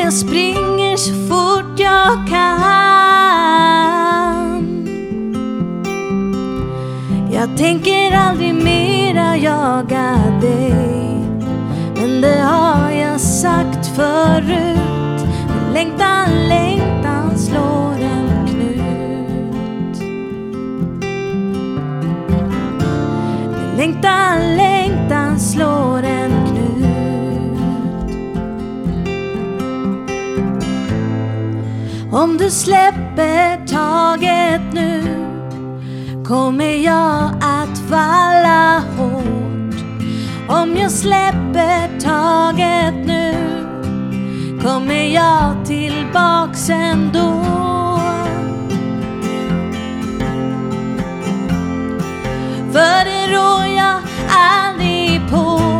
jag 0.06 0.14
springer 0.14 0.96
så 0.96 1.12
fort 1.12 1.80
jag 1.80 2.28
kan. 2.28 2.56
Jag 7.32 7.56
tänker 7.56 8.12
aldrig 8.12 8.54
mera 8.54 9.36
jaga 9.36 10.18
dig. 10.40 10.74
Men 11.94 12.20
det 12.20 12.40
har 12.40 12.90
jag 12.90 13.20
sagt 13.20 13.86
förut. 13.86 15.26
Min 15.48 15.72
längtan, 15.72 16.48
längtan 16.48 17.38
slår 17.38 17.94
en 18.00 18.46
knut. 18.46 20.00
Min 23.50 23.76
längtan, 23.76 24.56
längtan 24.56 25.40
slår 25.40 26.02
en 26.02 26.15
Om 32.16 32.38
du 32.38 32.50
släpper 32.50 33.66
taget 33.66 34.60
nu 34.72 35.02
kommer 36.24 36.74
jag 36.84 37.30
att 37.42 37.78
falla 37.90 38.82
hårt. 38.98 39.74
Om 40.48 40.76
jag 40.76 40.90
släpper 40.90 42.00
taget 42.00 43.06
nu 43.06 43.34
kommer 44.62 45.14
jag 45.14 45.66
tillbaks 45.66 46.70
ändå. 46.70 47.42
För 52.72 53.04
det 53.04 53.26
rår 53.36 53.66
jag 53.76 54.00
aldrig 54.28 55.20
på. 55.30 55.75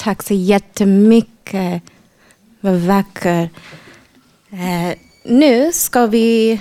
Tack 0.00 0.22
så 0.22 0.34
jättemycket. 0.34 1.82
Vad 2.60 2.74
vacker. 2.74 3.50
Eh, 4.50 4.98
nu 5.24 5.72
ska 5.72 6.06
vi, 6.06 6.60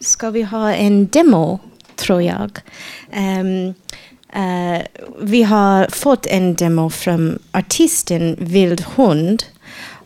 ska 0.00 0.30
vi 0.30 0.42
ha 0.42 0.72
en 0.72 1.06
demo, 1.06 1.58
tror 1.96 2.22
jag. 2.22 2.50
Ehm, 3.12 3.74
eh, 4.32 4.82
vi 5.20 5.42
har 5.42 5.86
fått 5.90 6.26
en 6.26 6.54
demo 6.54 6.90
från 6.90 7.38
artisten 7.52 8.36
Vild 8.40 8.80
Hund. 8.80 9.44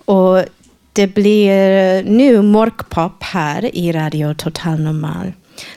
Och 0.05 0.45
det 0.93 1.07
blir 1.07 2.03
nu 2.05 2.43
morgpop 2.43 3.23
här 3.23 3.77
i 3.77 3.93
Radio 3.93 4.35
Total 4.35 4.81
Normal. 4.81 5.33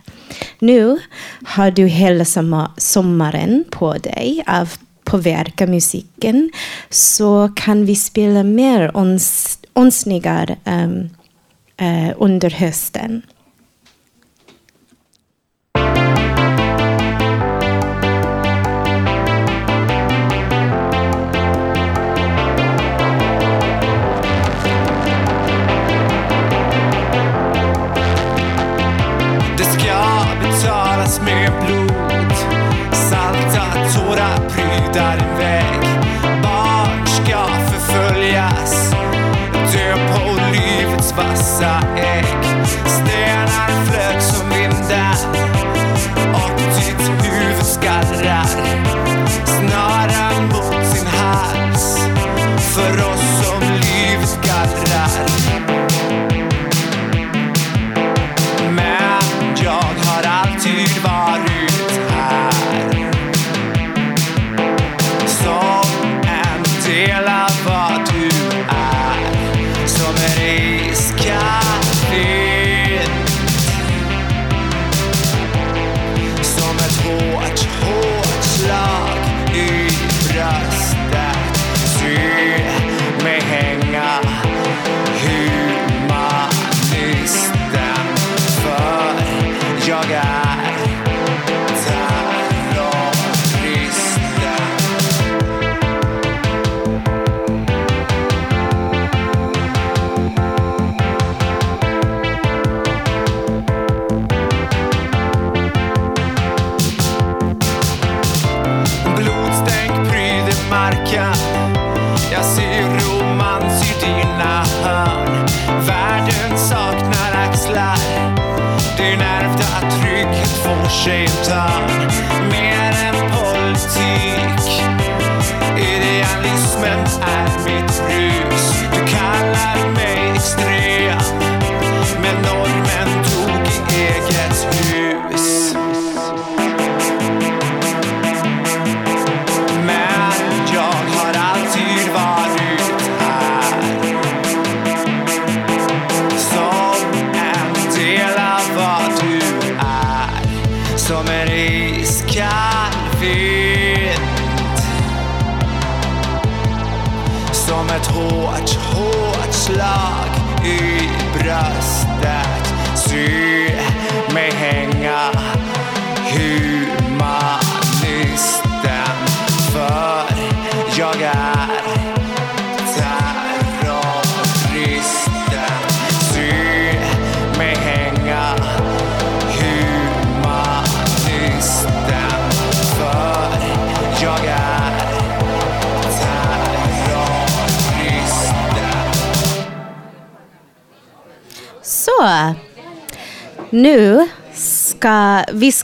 Nu 0.59 0.99
har 1.45 1.71
du 1.71 1.87
hela 1.87 2.25
sommaren 2.77 3.65
på 3.71 3.93
dig 3.93 4.43
att 4.47 4.81
påverka 5.05 5.67
musiken 5.67 6.51
så 6.91 7.53
kan 7.57 7.87
vi 7.87 7.97
spela 7.97 8.43
mer 8.43 8.91
öns- 8.95 9.59
önskningar 9.75 10.57
um, 10.65 11.11
ehm, 11.77 12.13
under 12.19 12.51
hösten. 12.51 13.23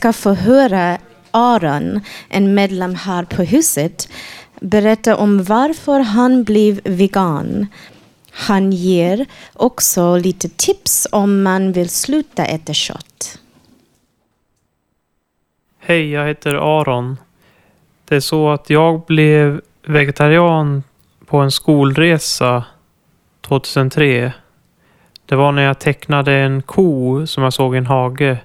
Ska 0.05 0.09
vi 0.09 0.13
ska 0.13 0.23
få 0.23 0.35
höra 0.35 0.99
Aron, 1.31 2.01
en 2.29 2.55
medlem 2.55 2.95
här 2.95 3.25
på 3.25 3.43
huset, 3.43 4.09
berätta 4.61 5.17
om 5.17 5.45
varför 5.45 6.01
han 6.01 6.45
blev 6.45 6.81
vegan. 6.85 7.67
Han 8.31 8.73
ger 8.73 9.27
också 9.53 10.17
lite 10.17 10.49
tips 10.49 11.07
om 11.13 11.43
man 11.43 11.73
vill 11.73 11.89
sluta 11.89 12.45
äta 12.45 12.73
kött. 12.73 13.39
Hej, 15.79 16.11
jag 16.11 16.27
heter 16.27 16.55
Aron. 16.81 17.17
Det 18.05 18.17
är 18.17 18.21
så 18.21 18.51
att 18.51 18.71
jag 18.71 19.05
blev 19.07 19.61
vegetarian 19.87 20.83
på 21.27 21.39
en 21.39 21.51
skolresa 21.51 22.65
2003. 23.41 24.33
Det 25.27 25.37
var 25.37 25.53
när 25.53 25.63
jag 25.63 25.79
tecknade 25.79 26.33
en 26.33 26.63
ko 26.63 27.27
som 27.27 27.43
jag 27.43 27.53
såg 27.53 27.75
i 27.75 27.79
en 27.79 27.87
hage. 27.87 28.39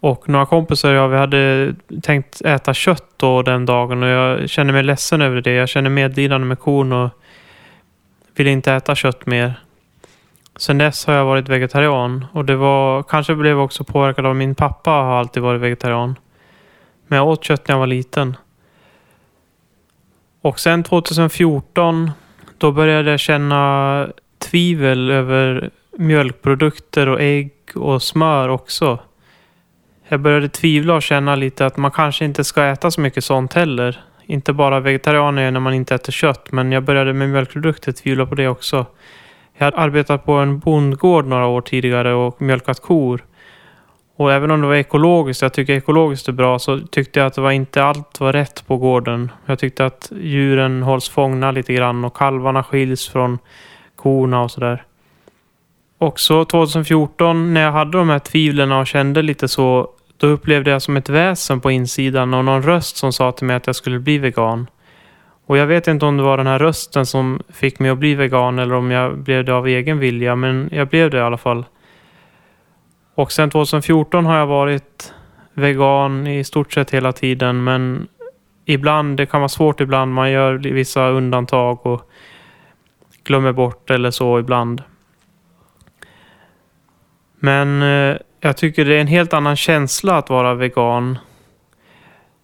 Och 0.00 0.28
några 0.28 0.46
kompisar 0.46 0.90
och 0.90 0.96
jag, 0.96 1.08
vi 1.08 1.16
hade 1.16 1.74
tänkt 2.02 2.40
äta 2.44 2.74
kött 2.74 3.04
då 3.16 3.42
den 3.42 3.66
dagen 3.66 4.02
och 4.02 4.08
jag 4.08 4.50
kände 4.50 4.72
mig 4.72 4.82
ledsen 4.82 5.22
över 5.22 5.40
det. 5.40 5.52
Jag 5.52 5.68
kände 5.68 5.90
medlidande 5.90 6.46
med 6.46 6.58
kon 6.58 6.92
och 6.92 7.10
ville 8.34 8.50
inte 8.50 8.72
äta 8.72 8.94
kött 8.94 9.26
mer. 9.26 9.60
Sen 10.56 10.78
dess 10.78 11.06
har 11.06 11.14
jag 11.14 11.24
varit 11.24 11.48
vegetarian 11.48 12.26
och 12.32 12.44
det 12.44 12.56
var, 12.56 13.02
kanske 13.02 13.34
blev 13.34 13.52
jag 13.52 13.64
också 13.64 13.84
påverkad 13.84 14.26
av 14.26 14.36
min 14.36 14.54
pappa 14.54 14.90
har 14.90 15.18
alltid 15.18 15.42
varit 15.42 15.60
vegetarian. 15.60 16.18
Men 17.06 17.16
jag 17.16 17.28
åt 17.28 17.44
kött 17.44 17.68
när 17.68 17.74
jag 17.74 17.80
var 17.80 17.86
liten. 17.86 18.36
Och 20.42 20.60
sen 20.60 20.82
2014 20.82 22.10
då 22.58 22.72
började 22.72 23.10
jag 23.10 23.20
känna 23.20 24.08
tvivel 24.38 25.10
över 25.10 25.70
mjölkprodukter 25.98 27.08
och 27.08 27.20
ägg 27.20 27.52
och 27.74 28.02
smör 28.02 28.48
också. 28.48 28.98
Jag 30.12 30.20
började 30.20 30.48
tvivla 30.48 30.94
och 30.94 31.02
känna 31.02 31.34
lite 31.34 31.66
att 31.66 31.76
man 31.76 31.90
kanske 31.90 32.24
inte 32.24 32.44
ska 32.44 32.64
äta 32.64 32.90
så 32.90 33.00
mycket 33.00 33.24
sånt 33.24 33.54
heller. 33.54 34.00
Inte 34.26 34.52
bara 34.52 34.80
vegetarianer 34.80 35.50
när 35.50 35.60
man 35.60 35.74
inte 35.74 35.94
äter 35.94 36.12
kött, 36.12 36.52
men 36.52 36.72
jag 36.72 36.84
började 36.84 37.12
med 37.12 37.30
mjölkprodukter 37.30 37.92
tvivla 37.92 38.26
på 38.26 38.34
det 38.34 38.48
också. 38.48 38.86
Jag 39.56 39.64
hade 39.64 39.76
arbetat 39.76 40.24
på 40.24 40.32
en 40.32 40.58
bondgård 40.58 41.26
några 41.26 41.46
år 41.46 41.60
tidigare 41.60 42.14
och 42.14 42.42
mjölkat 42.42 42.82
kor. 42.82 43.24
Och 44.16 44.32
även 44.32 44.50
om 44.50 44.60
det 44.60 44.66
var 44.66 44.74
ekologiskt, 44.74 45.42
jag 45.42 45.52
tycker 45.52 45.72
ekologiskt 45.72 46.28
är 46.28 46.32
bra, 46.32 46.58
så 46.58 46.78
tyckte 46.78 47.20
jag 47.20 47.26
att 47.26 47.34
det 47.34 47.40
var 47.40 47.50
inte 47.50 47.84
allt 47.84 48.20
var 48.20 48.32
rätt 48.32 48.66
på 48.66 48.76
gården. 48.76 49.30
Jag 49.46 49.58
tyckte 49.58 49.86
att 49.86 50.12
djuren 50.20 50.82
hålls 50.82 51.08
fångna 51.08 51.50
lite 51.50 51.72
grann 51.72 52.04
och 52.04 52.16
kalvarna 52.16 52.62
skiljs 52.62 53.08
från 53.08 53.38
korna 53.96 54.42
och 54.42 54.50
sådär. 54.50 54.84
Också 55.98 56.44
2014 56.44 57.54
när 57.54 57.60
jag 57.60 57.72
hade 57.72 57.98
de 57.98 58.08
här 58.08 58.18
tvivlen 58.18 58.72
och 58.72 58.86
kände 58.86 59.22
lite 59.22 59.48
så, 59.48 59.90
då 60.20 60.26
upplevde 60.26 60.70
jag 60.70 60.82
som 60.82 60.96
ett 60.96 61.08
väsen 61.08 61.60
på 61.60 61.70
insidan 61.70 62.34
och 62.34 62.44
någon 62.44 62.62
röst 62.62 62.96
som 62.96 63.12
sa 63.12 63.32
till 63.32 63.46
mig 63.46 63.56
att 63.56 63.66
jag 63.66 63.76
skulle 63.76 63.98
bli 63.98 64.18
vegan. 64.18 64.66
Och 65.46 65.56
jag 65.56 65.66
vet 65.66 65.88
inte 65.88 66.06
om 66.06 66.16
det 66.16 66.22
var 66.22 66.36
den 66.36 66.46
här 66.46 66.58
rösten 66.58 67.06
som 67.06 67.42
fick 67.48 67.78
mig 67.78 67.90
att 67.90 67.98
bli 67.98 68.14
vegan 68.14 68.58
eller 68.58 68.74
om 68.74 68.90
jag 68.90 69.18
blev 69.18 69.44
det 69.44 69.54
av 69.54 69.66
egen 69.66 69.98
vilja, 69.98 70.36
men 70.36 70.68
jag 70.72 70.88
blev 70.88 71.10
det 71.10 71.18
i 71.18 71.20
alla 71.20 71.36
fall. 71.36 71.64
Och 73.14 73.32
sen 73.32 73.50
2014 73.50 74.26
har 74.26 74.36
jag 74.36 74.46
varit 74.46 75.14
vegan 75.54 76.26
i 76.26 76.44
stort 76.44 76.72
sett 76.72 76.90
hela 76.90 77.12
tiden, 77.12 77.64
men 77.64 78.08
ibland, 78.64 79.16
det 79.16 79.26
kan 79.26 79.40
vara 79.40 79.48
svårt 79.48 79.80
ibland, 79.80 80.14
man 80.14 80.30
gör 80.30 80.52
vissa 80.54 81.08
undantag 81.08 81.86
och 81.86 82.10
glömmer 83.24 83.52
bort 83.52 83.90
eller 83.90 84.10
så 84.10 84.38
ibland. 84.38 84.82
Men 87.38 87.82
eh, 87.82 88.16
jag 88.40 88.56
tycker 88.56 88.84
det 88.84 88.96
är 88.96 89.00
en 89.00 89.06
helt 89.06 89.32
annan 89.32 89.56
känsla 89.56 90.16
att 90.16 90.30
vara 90.30 90.54
vegan. 90.54 91.18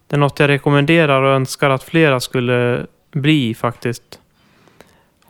Det 0.07 0.17
är 0.17 0.21
något 0.21 0.41
jag 0.41 0.49
rekommenderar 0.49 1.23
och 1.23 1.31
önskar 1.31 1.71
att 1.71 1.83
flera 1.83 2.21
skulle 2.21 2.87
bli 3.13 3.55
faktiskt. 3.55 4.21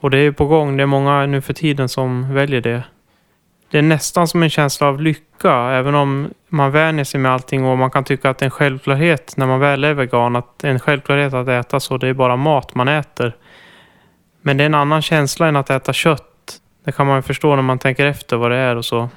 Och 0.01 0.11
det 0.11 0.19
är 0.19 0.33
på 0.33 0.47
gång. 0.47 0.77
Det 0.77 0.83
är 0.83 0.87
många 0.87 1.27
nu 1.27 1.41
för 1.41 1.53
tiden 1.53 1.89
som 1.89 2.35
väljer 2.35 2.61
det. 2.61 2.83
Det 3.71 3.79
är 3.79 3.83
nästan 3.83 4.29
som 4.29 4.43
en 4.43 4.51
känsla 4.51 4.87
av 4.87 5.01
lycka, 5.01 5.53
även 5.53 5.95
om 5.95 6.31
man 6.49 6.71
vänjer 6.71 7.05
sig 7.05 7.21
med 7.21 7.33
allting 7.33 7.65
och 7.65 7.79
man 7.79 7.91
kan 7.91 8.05
tycka 8.05 8.31
att 8.31 8.39
det 8.39 8.43
är 8.43 8.47
en 8.47 8.51
självklarhet 8.51 9.37
när 9.37 9.47
man 9.47 9.61
väl 9.61 9.85
är 9.85 9.95
vegan, 9.95 10.37
att 10.37 10.59
det 10.59 10.69
är 10.69 10.73
en 10.73 10.81
självklarhet 10.81 11.35
att 11.35 11.49
äta 11.49 11.81
så. 11.81 11.99
Det 11.99 12.09
är 12.09 12.15
bara 12.15 12.37
mat 12.37 12.75
man 12.75 12.89
äter. 12.89 13.37
Men 14.43 14.57
det 14.57 14.65
är 14.65 14.67
en 14.67 14.75
annan 14.75 15.03
känsla 15.03 15.49
än 15.49 15.57
att 15.57 15.71
äta 15.71 15.93
kött. 15.93 16.61
Det 16.85 16.93
kan 16.93 17.07
man 17.07 17.23
förstå 17.23 17.57
när 17.57 17.63
man 17.63 17.79
tänker 17.79 18.07
efter 18.07 18.37
vad 18.37 18.51
det 18.51 18.57
är 18.57 18.77
och 18.77 18.85
så. 18.85 19.09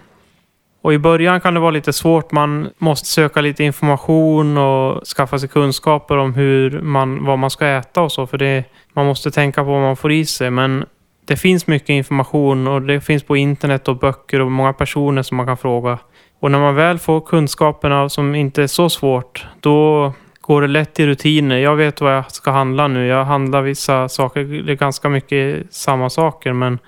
Och 0.82 0.94
i 0.94 0.98
början 0.98 1.42
kan 1.42 1.54
det 1.54 1.60
vara 1.60 1.72
lite 1.72 1.94
svårt. 1.94 2.32
Man 2.32 2.70
måste 2.78 3.08
söka 3.08 3.42
lite 3.42 3.64
information 3.64 4.58
och 4.58 5.08
skaffa 5.08 5.40
sig 5.40 5.50
kunskaper 5.50 6.18
om 6.18 6.34
hur 6.34 6.82
man, 6.82 7.26
vad 7.26 7.40
man 7.40 7.50
ska 7.50 7.68
äta 7.68 8.02
och 8.02 8.12
så. 8.12 8.28
För 8.28 8.38
det, 8.38 8.64
man 8.94 9.06
måste 9.06 9.32
tänka 9.32 9.64
på 9.64 9.72
vad 9.72 9.82
man 9.82 9.96
får 9.96 10.12
i 10.12 10.26
sig. 10.26 10.52
Men 10.52 10.86
det 11.26 11.36
finns 11.36 11.68
mycket 11.68 11.90
information 11.90 12.68
och 12.68 12.82
det 12.82 13.02
finns 13.02 13.24
på 13.24 13.38
internet 13.38 13.88
och 13.88 13.98
böcker 13.98 14.42
och 14.42 14.52
många 14.52 14.74
personer 14.74 15.24
som 15.24 15.38
man 15.38 15.46
kan 15.46 15.58
fråga. 15.58 15.98
Och 16.40 16.52
när 16.52 16.60
man 16.60 16.76
väl 16.76 17.00
får 17.00 17.22
kunskaperna 17.22 18.10
som 18.10 18.36
inte 18.36 18.64
är 18.64 18.68
så 18.68 18.90
svårt, 18.90 19.48
då 19.60 20.14
går 20.42 20.62
det 20.62 20.68
lätt 20.68 21.00
i 21.00 21.08
rutiner. 21.08 21.58
Jag 21.58 21.76
vet 21.76 22.02
vad 22.02 22.16
jag 22.16 22.32
ska 22.32 22.52
handla 22.52 22.88
nu. 22.88 23.08
Jag 23.08 23.26
handlar 23.26 23.62
vissa 23.62 24.10
saker, 24.10 24.44
det 24.44 24.72
är 24.72 24.76
ganska 24.76 25.10
mycket 25.10 25.74
samma 25.74 26.10
saker 26.10 26.54
men 26.54 26.80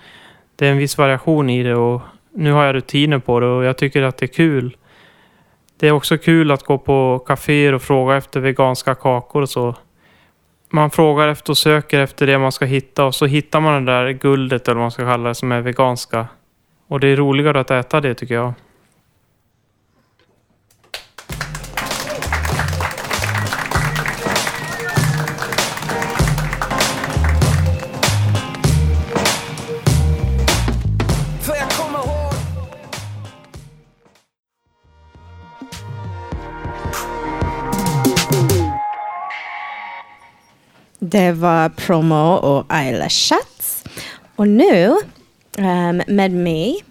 det 0.55 0.67
är 0.67 0.71
en 0.71 0.77
viss 0.77 0.97
variation 0.97 1.49
i 1.49 1.63
det 1.63 1.75
och 1.75 2.01
nu 2.33 2.51
har 2.51 2.65
jag 2.65 2.75
rutiner 2.75 3.19
på 3.19 3.39
det 3.39 3.45
och 3.45 3.63
jag 3.63 3.77
tycker 3.77 4.01
att 4.03 4.17
det 4.17 4.25
är 4.25 4.27
kul. 4.33 4.77
Det 5.79 5.87
är 5.87 5.91
också 5.91 6.17
kul 6.17 6.51
att 6.51 6.63
gå 6.63 6.77
på 6.77 7.23
kaféer 7.27 7.73
och 7.73 7.81
fråga 7.81 8.15
efter 8.17 8.39
veganska 8.39 8.95
kakor 8.95 9.41
och 9.41 9.49
så. 9.49 9.75
Man 10.69 10.89
frågar 10.89 11.27
efter 11.27 11.51
och 11.51 11.57
söker 11.57 11.99
efter 11.99 12.27
det 12.27 12.37
man 12.37 12.51
ska 12.51 12.65
hitta 12.65 13.05
och 13.05 13.15
så 13.15 13.25
hittar 13.25 13.59
man 13.59 13.85
det 13.85 13.91
där 13.91 14.11
guldet 14.11 14.67
eller 14.67 14.75
vad 14.75 14.83
man 14.83 14.91
ska 14.91 15.05
kalla 15.05 15.29
det 15.29 15.35
som 15.35 15.51
är 15.51 15.61
veganska. 15.61 16.27
Och 16.87 16.99
det 16.99 17.07
är 17.07 17.15
roligare 17.15 17.59
att 17.59 17.71
äta 17.71 18.01
det 18.01 18.13
tycker 18.13 18.35
jag. 18.35 18.53
Det 41.11 41.31
var 41.31 41.69
Promo 41.69 42.33
och 42.33 42.65
Ayla 42.69 43.09
Schatz. 43.09 43.83
Och 44.35 44.47
nu 44.47 44.95
um, 45.57 46.01
med 46.07 46.31
mig, 46.31 46.83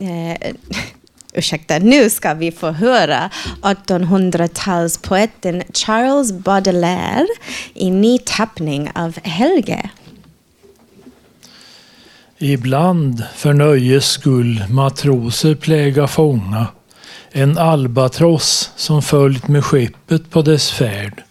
uh, 0.00 0.30
eh, 0.30 0.54
ursäkta, 1.32 1.78
nu 1.78 2.10
ska 2.10 2.34
vi 2.34 2.52
få 2.52 2.70
höra 2.70 3.30
1800-talspoeten 3.62 5.62
Charles 5.74 6.32
Baudelaire 6.32 7.26
i 7.74 7.90
ny 7.90 8.18
tappning 8.18 8.90
av 8.94 9.18
Helge. 9.22 9.90
Ibland 12.38 13.24
för 13.34 13.52
nöjes 13.52 14.06
skull 14.06 14.64
matroser 14.68 15.54
pläga 15.54 16.06
fånga 16.06 16.66
en 17.32 17.58
albatross 17.58 18.70
som 18.76 19.02
följt 19.02 19.48
med 19.48 19.64
skeppet 19.64 20.30
på 20.30 20.42
dess 20.42 20.70
färd. 20.70 21.22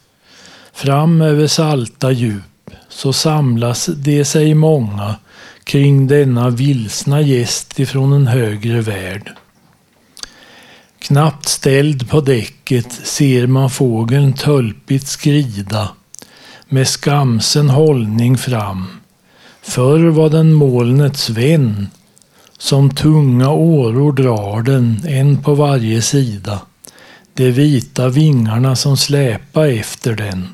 Fram 0.78 1.22
över 1.22 1.48
salta 1.48 2.12
djup 2.12 2.70
så 2.90 3.14
samlas 3.14 3.86
de 3.86 4.26
sig 4.26 4.54
många 4.54 5.16
kring 5.64 6.08
denna 6.08 6.50
vilsna 6.50 7.22
gäst 7.22 7.80
ifrån 7.80 8.14
en 8.14 8.28
högre 8.28 8.82
värld. 8.82 9.32
Knappt 11.00 11.48
ställd 11.48 12.10
på 12.10 12.22
däcket 12.22 12.92
ser 12.92 13.48
man 13.48 13.70
fågeln 13.70 14.34
tölpigt 14.34 15.08
skrida 15.08 15.90
med 16.70 16.88
skamsen 16.88 17.70
hållning 17.70 18.38
fram 18.38 18.88
Förr 19.62 20.10
var 20.10 20.30
den 20.30 20.54
molnets 20.54 21.30
vän. 21.30 21.88
Som 22.58 22.90
tunga 22.90 23.50
åror 23.50 24.14
drar 24.14 24.62
den, 24.62 25.02
en 25.08 25.44
på 25.44 25.56
varje 25.56 26.02
sida. 26.02 26.60
De 27.34 27.52
vita 27.52 28.10
vingarna 28.10 28.76
som 28.76 28.98
släpa 28.98 29.68
efter 29.68 30.16
den. 30.16 30.48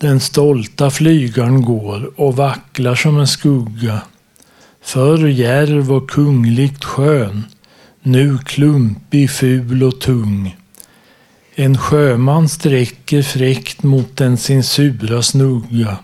Den 0.00 0.20
stolta 0.20 0.90
flygaren 0.90 1.62
går 1.62 2.20
och 2.20 2.36
vacklar 2.36 2.94
som 2.94 3.18
en 3.18 3.26
skugga. 3.26 4.02
Förr 4.82 5.28
djärv 5.28 5.92
och 5.92 6.10
kungligt 6.10 6.84
skön, 6.84 7.44
nu 8.02 8.38
klumpig, 8.38 9.30
ful 9.30 9.82
och 9.82 10.00
tung. 10.00 10.56
En 11.54 11.78
sjöman 11.78 12.48
sträcker 12.48 13.22
fräckt 13.22 13.82
mot 13.82 14.16
den 14.16 14.36
sin 14.36 14.62
sura 14.62 15.22
snugga. 15.22 15.96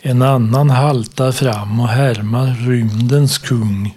En 0.00 0.22
annan 0.22 0.70
haltar 0.70 1.32
fram 1.32 1.80
och 1.80 1.88
härmar 1.88 2.66
rymdens 2.66 3.38
kung. 3.38 3.96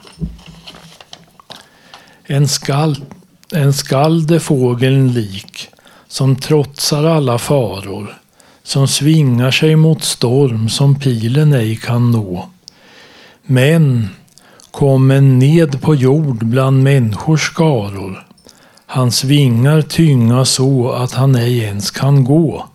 En 2.24 2.48
skald, 2.48 3.06
en 3.54 3.74
skald 3.74 4.32
är 4.32 4.40
fågeln 4.40 5.14
lik, 5.14 5.70
som 6.08 6.36
trotsar 6.36 7.04
alla 7.04 7.38
faror, 7.38 8.21
som 8.64 8.88
svingar 8.88 9.52
sig 9.52 9.76
mot 9.76 10.04
storm 10.04 10.70
som 10.70 11.00
pilen 11.00 11.54
ej 11.54 11.76
kan 11.76 12.12
nå. 12.12 12.50
Men 13.44 14.10
kommen 14.72 15.40
ned 15.40 15.82
på 15.82 15.96
jord 15.96 16.46
bland 16.46 16.84
människors 16.84 17.42
skaror, 17.42 18.28
hans 18.86 19.24
vingar 19.24 19.82
tynga 19.82 20.46
så 20.46 20.92
att 20.92 21.14
han 21.14 21.36
ej 21.36 21.60
ens 21.60 21.92
kan 21.92 22.24
gå. 22.24 22.68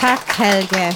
Tack 0.00 0.32
Helge. 0.32 0.92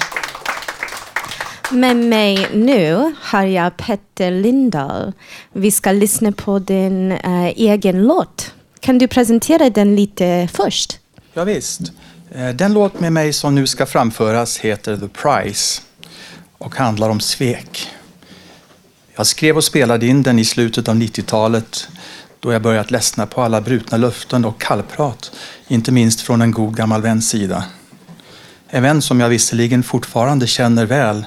Med 1.71 1.95
mig 1.97 2.47
nu 2.53 3.13
har 3.21 3.43
jag 3.43 3.77
Petter 3.77 4.31
Lindahl. 4.31 5.13
Vi 5.51 5.71
ska 5.71 5.91
lyssna 5.91 6.31
på 6.31 6.59
din 6.59 7.11
eh, 7.11 7.45
egen 7.45 8.03
låt. 8.03 8.54
Kan 8.85 8.97
du 8.97 9.07
presentera 9.07 9.69
den 9.69 9.95
lite 9.95 10.49
först? 10.53 10.99
Ja, 11.33 11.43
visst. 11.43 11.81
Eh, 12.31 12.49
den 12.49 12.73
låt 12.73 12.99
med 12.99 13.13
mig 13.13 13.33
som 13.33 13.55
nu 13.55 13.67
ska 13.67 13.85
framföras 13.85 14.57
heter 14.57 14.97
The 14.97 15.07
Price 15.07 15.81
och 16.57 16.75
handlar 16.75 17.09
om 17.09 17.19
svek. 17.19 17.87
Jag 19.15 19.27
skrev 19.27 19.57
och 19.57 19.63
spelade 19.63 20.07
in 20.07 20.23
den 20.23 20.39
i 20.39 20.45
slutet 20.45 20.87
av 20.87 20.95
90-talet 20.95 21.87
då 22.39 22.53
jag 22.53 22.61
börjat 22.61 22.91
ledsna 22.91 23.25
på 23.25 23.41
alla 23.41 23.61
brutna 23.61 23.97
löften 23.97 24.45
och 24.45 24.61
kallprat, 24.61 25.31
inte 25.67 25.91
minst 25.91 26.21
från 26.21 26.41
en 26.41 26.51
god 26.51 26.75
gammal 26.75 27.01
väns 27.01 27.29
sida. 27.29 27.63
En 28.67 28.83
vän 28.83 29.01
som 29.01 29.19
jag 29.19 29.29
visserligen 29.29 29.83
fortfarande 29.83 30.47
känner 30.47 30.85
väl, 30.85 31.25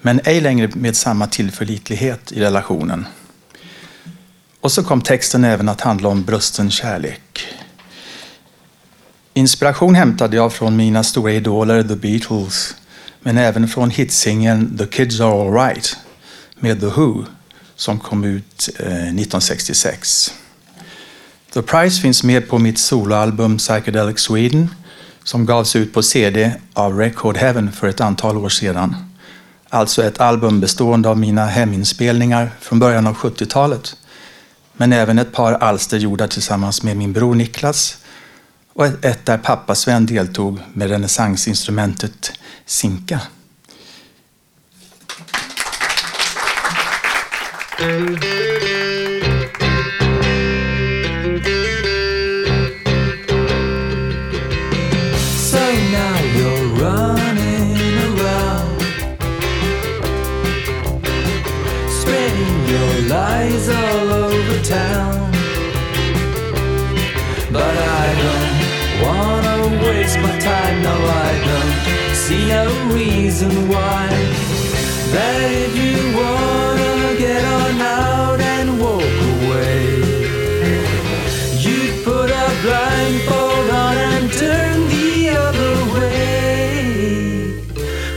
men 0.00 0.20
ej 0.24 0.40
längre 0.40 0.70
med 0.74 0.96
samma 0.96 1.26
tillförlitlighet 1.26 2.32
i 2.32 2.40
relationen. 2.40 3.06
Och 4.66 4.72
så 4.72 4.82
kom 4.82 5.00
texten 5.00 5.44
även 5.44 5.68
att 5.68 5.80
handla 5.80 6.08
om 6.08 6.24
brusten 6.24 6.70
kärlek. 6.70 7.46
Inspiration 9.34 9.94
hämtade 9.94 10.36
jag 10.36 10.52
från 10.52 10.76
mina 10.76 11.04
stora 11.04 11.32
idoler 11.32 11.82
The 11.82 11.96
Beatles, 11.96 12.74
men 13.20 13.38
även 13.38 13.68
från 13.68 13.90
hitsingeln 13.90 14.78
The 14.78 14.86
Kids 14.86 15.20
Are 15.20 15.42
Alright 15.42 15.96
med 16.58 16.80
The 16.80 16.86
Who 16.86 17.24
som 17.76 17.98
kom 18.00 18.24
ut 18.24 18.68
eh, 18.78 18.86
1966. 18.86 20.34
The 21.52 21.62
Price 21.62 22.00
finns 22.02 22.22
med 22.22 22.48
på 22.48 22.58
mitt 22.58 22.78
soloalbum 22.78 23.58
Psychedelic 23.58 24.18
Sweden 24.18 24.74
som 25.24 25.46
gavs 25.46 25.76
ut 25.76 25.94
på 25.94 26.02
CD 26.02 26.52
av 26.72 26.98
Record 26.98 27.36
Heaven 27.36 27.72
för 27.72 27.88
ett 27.88 28.00
antal 28.00 28.36
år 28.36 28.48
sedan. 28.48 28.96
Alltså 29.68 30.04
ett 30.04 30.20
album 30.20 30.60
bestående 30.60 31.08
av 31.08 31.18
mina 31.18 31.46
heminspelningar 31.46 32.50
från 32.60 32.78
början 32.78 33.06
av 33.06 33.14
70-talet. 33.14 33.96
Men 34.76 34.92
även 34.92 35.18
ett 35.18 35.32
par 35.32 35.52
alster 35.52 35.98
gjorda 35.98 36.28
tillsammans 36.28 36.82
med 36.82 36.96
min 36.96 37.12
bror 37.12 37.34
Niklas 37.34 37.98
och 38.72 38.86
ett- 39.04 39.26
där 39.26 39.38
pappa 39.38 39.74
Sven 39.74 40.06
deltog 40.06 40.58
med 40.72 40.90
renässansinstrumentet 40.90 42.32
sinka. 42.66 43.20
Mm. 47.78 48.16
Reason 73.36 73.68
why. 73.68 74.08
That 75.12 75.40
if 75.42 75.76
you 75.76 76.16
wanna 76.16 77.16
get 77.18 77.44
on 77.44 77.80
out 77.80 78.40
and 78.40 78.80
walk 78.80 79.16
away, 79.34 79.98
you'd 81.64 82.04
put 82.04 82.30
a 82.30 82.48
blindfold 82.62 83.70
on 83.70 83.96
and 83.96 84.32
turn 84.32 84.88
the 84.88 85.28
other 85.46 85.74
way. 85.94 87.60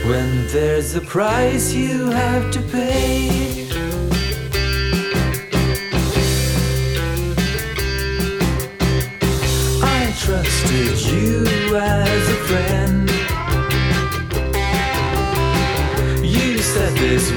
When 0.08 0.46
there's 0.48 0.94
a 0.94 1.00
price 1.02 1.74
you 1.74 2.10
have 2.10 2.50
to 2.52 2.60
pay. 2.60 3.49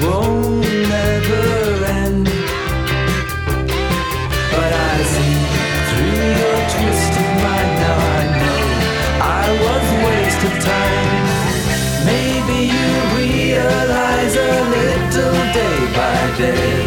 Won't 0.04 0.62
never 0.94 1.44
end. 2.00 2.26
But 4.54 4.72
I 4.90 4.94
see 5.12 5.38
through 5.88 6.24
your 6.40 6.58
twisted 6.72 7.30
mind 7.44 7.72
now 7.82 7.98
I 8.18 8.24
know 8.40 8.62
I 9.40 9.44
was 9.64 9.86
wasting 10.06 10.58
time. 10.72 11.24
Maybe 12.12 12.58
you 12.76 12.90
realize 13.22 14.34
a 14.36 14.52
little 14.76 15.38
day 15.58 15.78
by 15.98 16.18
day. 16.42 16.78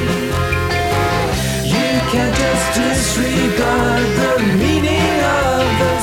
You 1.76 1.90
can't 2.12 2.36
just 2.44 2.68
disregard 2.80 4.06
the 4.22 4.34
meaning 4.62 5.16
of 5.42 5.66
the. 5.80 5.98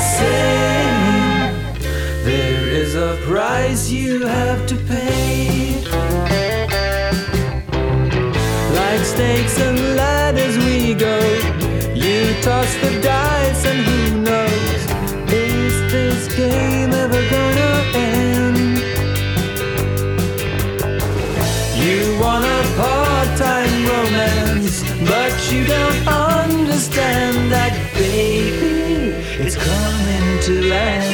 There 2.25 2.69
is 2.69 2.95
a 2.95 3.19
price 3.27 3.91
you 3.91 4.27
have 4.27 4.67
to 4.69 4.77
pay. 4.77 5.04
Don't 25.67 26.09
understand 26.09 27.53
that, 27.53 27.73
baby, 27.95 29.15
it's 29.43 29.57
coming 29.57 30.41
to 30.43 30.73
an 30.73 31.14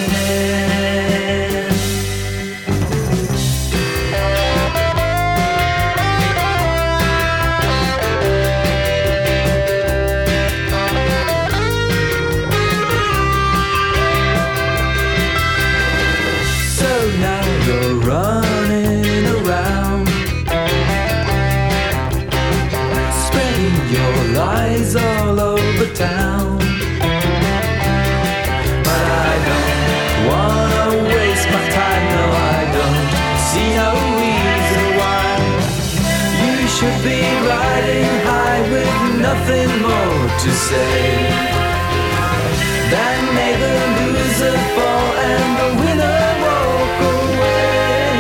to 40.43 40.51
say. 40.53 41.03
that 42.93 43.19
made 43.37 43.61
the 43.61 43.75
loser 43.99 44.57
fall 44.75 45.09
and 45.31 45.49
the 45.61 45.71
winner 45.83 46.23
walk 46.47 46.99
away. 47.19 48.15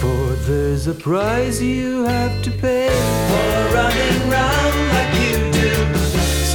For 0.00 0.24
there's 0.48 0.86
a 0.86 0.94
price 0.94 1.60
you 1.60 2.04
have 2.04 2.42
to 2.44 2.50
pay 2.50 2.88
for 3.28 3.50
running 3.76 4.18
round 4.36 4.76
like 4.94 5.12
you 5.20 5.36
do. 5.60 5.72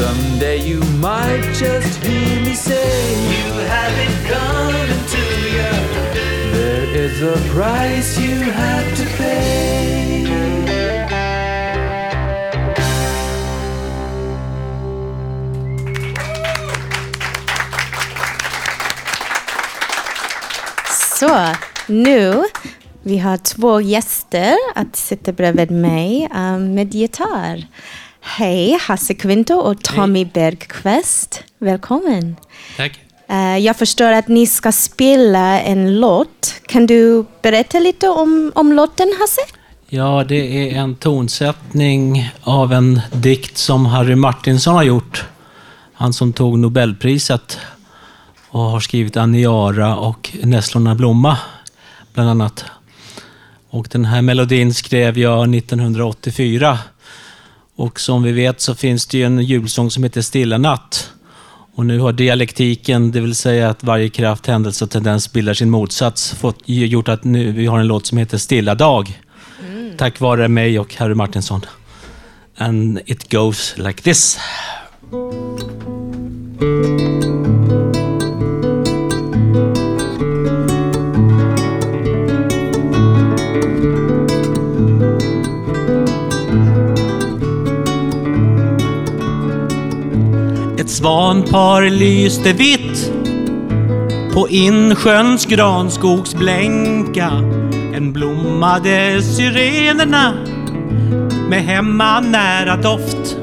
Someday 0.01 0.57
you 0.57 0.79
might 0.97 1.45
just 1.53 2.03
hear 2.03 2.41
me 2.41 2.55
say, 2.55 3.13
You 3.35 3.47
have 3.75 3.95
it 4.05 4.15
coming 4.33 5.01
to 5.15 5.23
you. 5.55 5.71
There 6.57 6.87
is 7.05 7.15
a 7.21 7.37
price 7.51 8.17
you 8.17 8.37
have 8.39 8.97
to 8.97 9.05
pay. 9.17 10.60
Så, 21.21 21.47
nu 21.87 22.43
vi 23.03 23.17
har 23.17 23.37
två 23.37 23.81
gäster 23.81 24.55
att 24.75 24.95
sitta 24.95 25.31
bredvid 25.31 25.71
mig 25.71 26.29
um, 26.35 26.73
med 26.73 26.93
gitarr. 26.93 27.67
Hej, 28.21 28.77
Hasse 28.81 29.13
Kvinto 29.13 29.53
och 29.53 29.83
Tommy 29.83 30.25
Bergqvist. 30.25 31.43
Välkommen. 31.59 32.35
Tack. 32.77 32.99
Eh, 33.27 33.57
jag 33.57 33.77
förstår 33.77 34.11
att 34.11 34.27
ni 34.27 34.47
ska 34.47 34.71
spela 34.71 35.61
en 35.61 35.99
låt. 35.99 36.53
Kan 36.65 36.85
du 36.85 37.25
berätta 37.41 37.79
lite 37.79 38.09
om, 38.09 38.51
om 38.55 38.73
låten, 38.73 39.13
Hasse? 39.19 39.41
Ja, 39.89 40.23
det 40.27 40.69
är 40.69 40.75
en 40.75 40.95
tonsättning 40.95 42.31
av 42.41 42.73
en 42.73 43.01
dikt 43.11 43.57
som 43.57 43.85
Harry 43.85 44.15
Martinson 44.15 44.75
har 44.75 44.83
gjort. 44.83 45.25
Han 45.93 46.13
som 46.13 46.33
tog 46.33 46.59
Nobelpriset 46.59 47.59
och 48.51 48.61
har 48.61 48.79
skrivit 48.79 49.17
Aniara 49.17 49.95
och 49.95 50.35
Nässlorna 50.43 50.95
blomma, 50.95 51.37
bland 52.13 52.29
annat. 52.29 52.65
Och 53.69 53.87
den 53.91 54.05
här 54.05 54.21
melodin 54.21 54.73
skrev 54.73 55.19
jag 55.19 55.55
1984. 55.55 56.79
Och 57.75 57.99
som 57.99 58.23
vi 58.23 58.31
vet 58.31 58.61
så 58.61 58.75
finns 58.75 59.05
det 59.05 59.23
en 59.23 59.39
julsång 59.39 59.91
som 59.91 60.03
heter 60.03 60.21
Stilla 60.21 60.57
natt. 60.57 61.11
Och 61.75 61.85
nu 61.85 61.99
har 61.99 62.13
dialektiken, 62.13 63.11
det 63.11 63.21
vill 63.21 63.35
säga 63.35 63.69
att 63.69 63.83
varje 63.83 64.09
kraft, 64.09 64.47
händelse 64.47 64.83
och 64.85 64.91
tendens 64.91 65.33
bildar 65.33 65.53
sin 65.53 65.69
motsats, 65.69 66.33
fått, 66.33 66.57
gjort 66.65 67.09
att 67.09 67.23
nu 67.23 67.51
vi 67.51 67.65
har 67.65 67.79
en 67.79 67.87
låt 67.87 68.05
som 68.05 68.17
heter 68.17 68.37
Stilla 68.37 68.75
dag. 68.75 69.21
Tack 69.97 70.19
vare 70.19 70.47
mig 70.47 70.79
och 70.79 70.95
Harry 70.95 71.15
Martinsson. 71.15 71.61
And 72.57 72.99
it 73.05 73.31
goes 73.31 73.77
like 73.77 74.01
this. 74.01 74.39
Svanpar 90.91 91.89
lyste 91.89 92.53
vitt 92.53 93.11
på 94.33 94.49
insjöns 94.49 95.45
granskogsblänka. 95.45 97.31
En 97.93 98.13
blommade 98.13 99.21
syrenerna 99.21 100.33
med 101.49 101.63
hemma 101.63 102.19
nära 102.19 102.77
doft. 102.77 103.37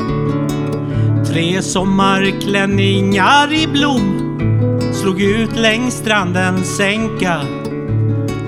Tre 1.27 1.63
sommarklänningar 1.63 3.53
i 3.53 3.67
blom 3.67 4.39
slog 4.93 5.21
ut 5.21 5.57
längs 5.57 5.95
strandens 5.95 6.77
sänka. 6.77 7.41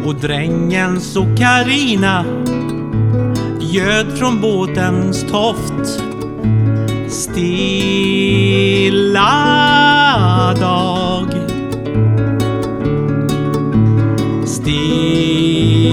Och 0.05 0.15
drängens 0.15 1.17
och 1.17 1.39
Karina 1.39 2.25
från 4.19 4.41
båtens 4.41 5.25
toft. 5.31 6.03
Stilla 7.11 8.95
dag. 10.55 11.31
Stilla 14.47 15.91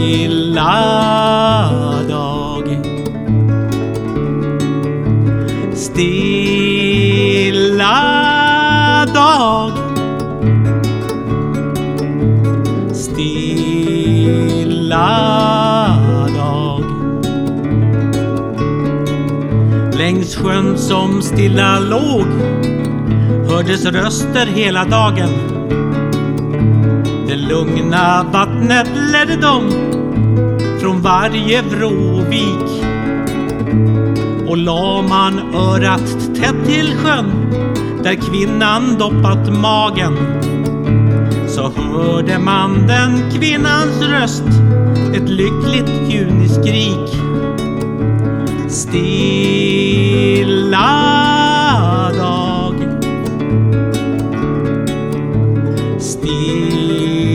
sjön 20.44 20.78
som 20.78 21.22
stilla 21.22 21.80
låg 21.80 22.28
hördes 23.50 23.86
röster 23.86 24.46
hela 24.46 24.86
dagen. 24.86 25.30
Det 27.28 27.36
lugna 27.36 28.26
vattnet 28.34 28.88
ledde 29.12 29.36
dem 29.42 29.70
från 30.82 31.02
varje 31.02 31.62
vråvik. 31.62 32.84
Och 34.48 34.58
la 34.58 35.02
man 35.02 35.56
örat 35.56 36.36
tätt 36.36 36.66
till 36.66 36.96
sjön 36.96 37.32
där 38.04 38.16
kvinnan 38.16 38.98
doppat 39.00 39.60
magen 39.62 40.18
så 41.48 41.72
hörde 41.76 42.40
man 42.40 42.88
den 42.88 43.32
kvinnans 43.32 44.02
röst 44.02 44.48
ett 45.14 45.30
lyckligt 45.30 45.92
juniskrik. 46.10 47.27
Stilla 48.70 50.52
dag. 52.18 52.76
Stilla 56.00 57.28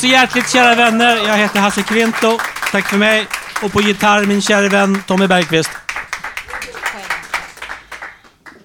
så 0.00 0.06
hjärtligt 0.06 0.50
kära 0.50 0.74
vänner. 0.74 1.16
Jag 1.16 1.36
heter 1.36 1.60
Hasse 1.60 1.82
Kvinto. 1.82 2.38
Tack 2.72 2.88
för 2.88 2.98
mig. 2.98 3.26
Och 3.64 3.72
på 3.72 3.80
gitarr 3.80 4.26
min 4.26 4.42
kära 4.42 4.68
vän 4.68 5.02
Tommy 5.06 5.26
Bergqvist. 5.26 5.70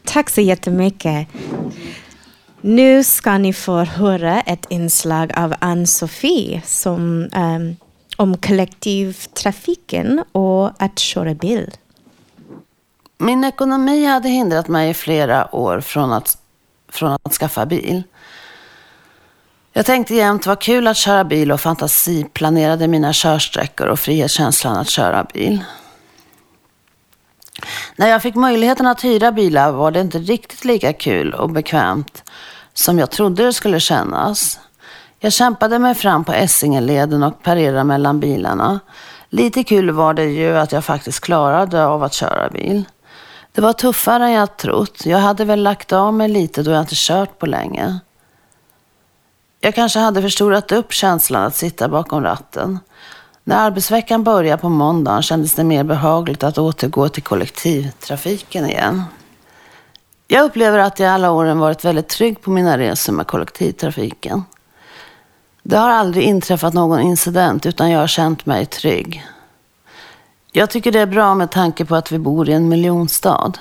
Tack 0.04 0.30
så 0.30 0.42
jättemycket. 0.42 1.28
Nu 2.62 3.04
ska 3.04 3.38
ni 3.38 3.54
få 3.54 3.84
höra 3.84 4.42
ett 4.42 4.66
inslag 4.70 5.32
av 5.38 5.56
Ann-Sofie 5.60 6.62
som, 6.66 7.30
ehm, 7.34 7.76
om 8.18 8.38
kollektivtrafiken 8.38 10.24
och 10.32 10.84
att 10.84 11.00
köra 11.00 11.34
bil. 11.34 11.72
Min 13.18 13.44
ekonomi 13.44 14.06
hade 14.06 14.30
hindrat 14.30 14.68
mig 14.68 14.90
i 14.90 14.94
flera 14.94 15.56
år 15.56 15.82
från 15.82 16.14
att, 16.14 16.38
från 16.90 17.18
att 17.24 17.34
skaffa 17.34 17.66
bil. 17.66 18.04
Jag 19.78 19.86
tänkte 19.86 20.15
jämt 20.15 20.45
vad 20.45 20.59
kul 20.59 20.88
att 20.88 20.97
köra 20.97 21.23
bil 21.23 21.51
och 21.51 21.61
fantasiplanerade 21.61 22.88
mina 22.88 23.13
körsträckor 23.13 23.88
och 23.88 23.99
frihetskänslan 23.99 24.78
att 24.78 24.89
köra 24.89 25.23
bil. 25.23 25.63
När 27.95 28.07
jag 28.07 28.21
fick 28.21 28.36
möjligheten 28.36 28.86
att 28.86 29.03
hyra 29.03 29.32
bilar 29.32 29.71
var 29.71 29.91
det 29.91 30.01
inte 30.01 30.17
riktigt 30.17 30.65
lika 30.65 30.93
kul 30.93 31.34
och 31.34 31.49
bekvämt 31.49 32.23
som 32.73 32.99
jag 32.99 33.11
trodde 33.11 33.45
det 33.45 33.53
skulle 33.53 33.80
kännas. 33.80 34.59
Jag 35.19 35.34
kämpade 35.34 35.80
mig 35.80 35.95
fram 35.95 36.23
på 36.23 36.34
Essingeleden 36.34 37.23
och 37.23 37.43
parerade 37.43 37.84
mellan 37.84 38.19
bilarna. 38.19 38.80
Lite 39.30 39.63
kul 39.63 39.91
var 39.91 40.13
det 40.13 40.26
ju 40.26 40.57
att 40.57 40.71
jag 40.71 40.86
faktiskt 40.86 41.19
klarade 41.19 41.86
av 41.86 42.03
att 42.03 42.13
köra 42.13 42.49
bil. 42.49 42.84
Det 43.51 43.61
var 43.61 43.73
tuffare 43.73 44.26
än 44.26 44.32
jag 44.32 44.57
trott. 44.57 45.05
Jag 45.05 45.19
hade 45.19 45.45
väl 45.45 45.63
lagt 45.63 45.93
av 45.93 46.13
mig 46.13 46.28
lite 46.28 46.63
då 46.63 46.71
jag 46.71 46.82
inte 46.82 46.95
kört 46.95 47.39
på 47.39 47.45
länge. 47.45 47.99
Jag 49.66 49.76
kanske 49.76 49.99
hade 49.99 50.22
förstorat 50.22 50.72
upp 50.72 50.93
känslan 50.93 51.43
att 51.43 51.55
sitta 51.55 51.88
bakom 51.88 52.24
ratten. 52.24 52.80
När 53.43 53.55
arbetsveckan 53.57 54.24
började 54.24 54.61
på 54.61 54.70
måndagen 54.70 55.22
kändes 55.22 55.53
det 55.53 55.63
mer 55.63 55.84
behagligt 55.84 56.43
att 56.43 56.57
återgå 56.57 57.09
till 57.09 57.24
kollektivtrafiken 57.24 58.70
igen. 58.70 59.03
Jag 60.28 60.45
upplever 60.45 60.80
att 60.80 60.99
jag 60.99 61.09
alla 61.09 61.32
åren 61.32 61.59
varit 61.59 61.86
väldigt 61.86 62.07
trygg 62.07 62.41
på 62.41 62.49
mina 62.49 62.78
resor 62.78 63.13
med 63.13 63.28
kollektivtrafiken. 63.28 64.43
Det 65.63 65.78
har 65.78 65.89
aldrig 65.89 66.24
inträffat 66.24 66.74
någon 66.74 67.01
incident 67.01 67.66
utan 67.66 67.91
jag 67.91 67.99
har 67.99 68.07
känt 68.07 68.45
mig 68.45 68.66
trygg. 68.66 69.26
Jag 70.51 70.70
tycker 70.70 70.91
det 70.91 70.99
är 70.99 71.05
bra 71.05 71.36
med 71.36 71.51
tanke 71.51 71.86
på 71.86 71.95
att 71.95 72.11
vi 72.11 72.20
bor 72.20 72.49
i 72.49 72.53
en 72.53 72.70
miljonstad. 72.70 73.51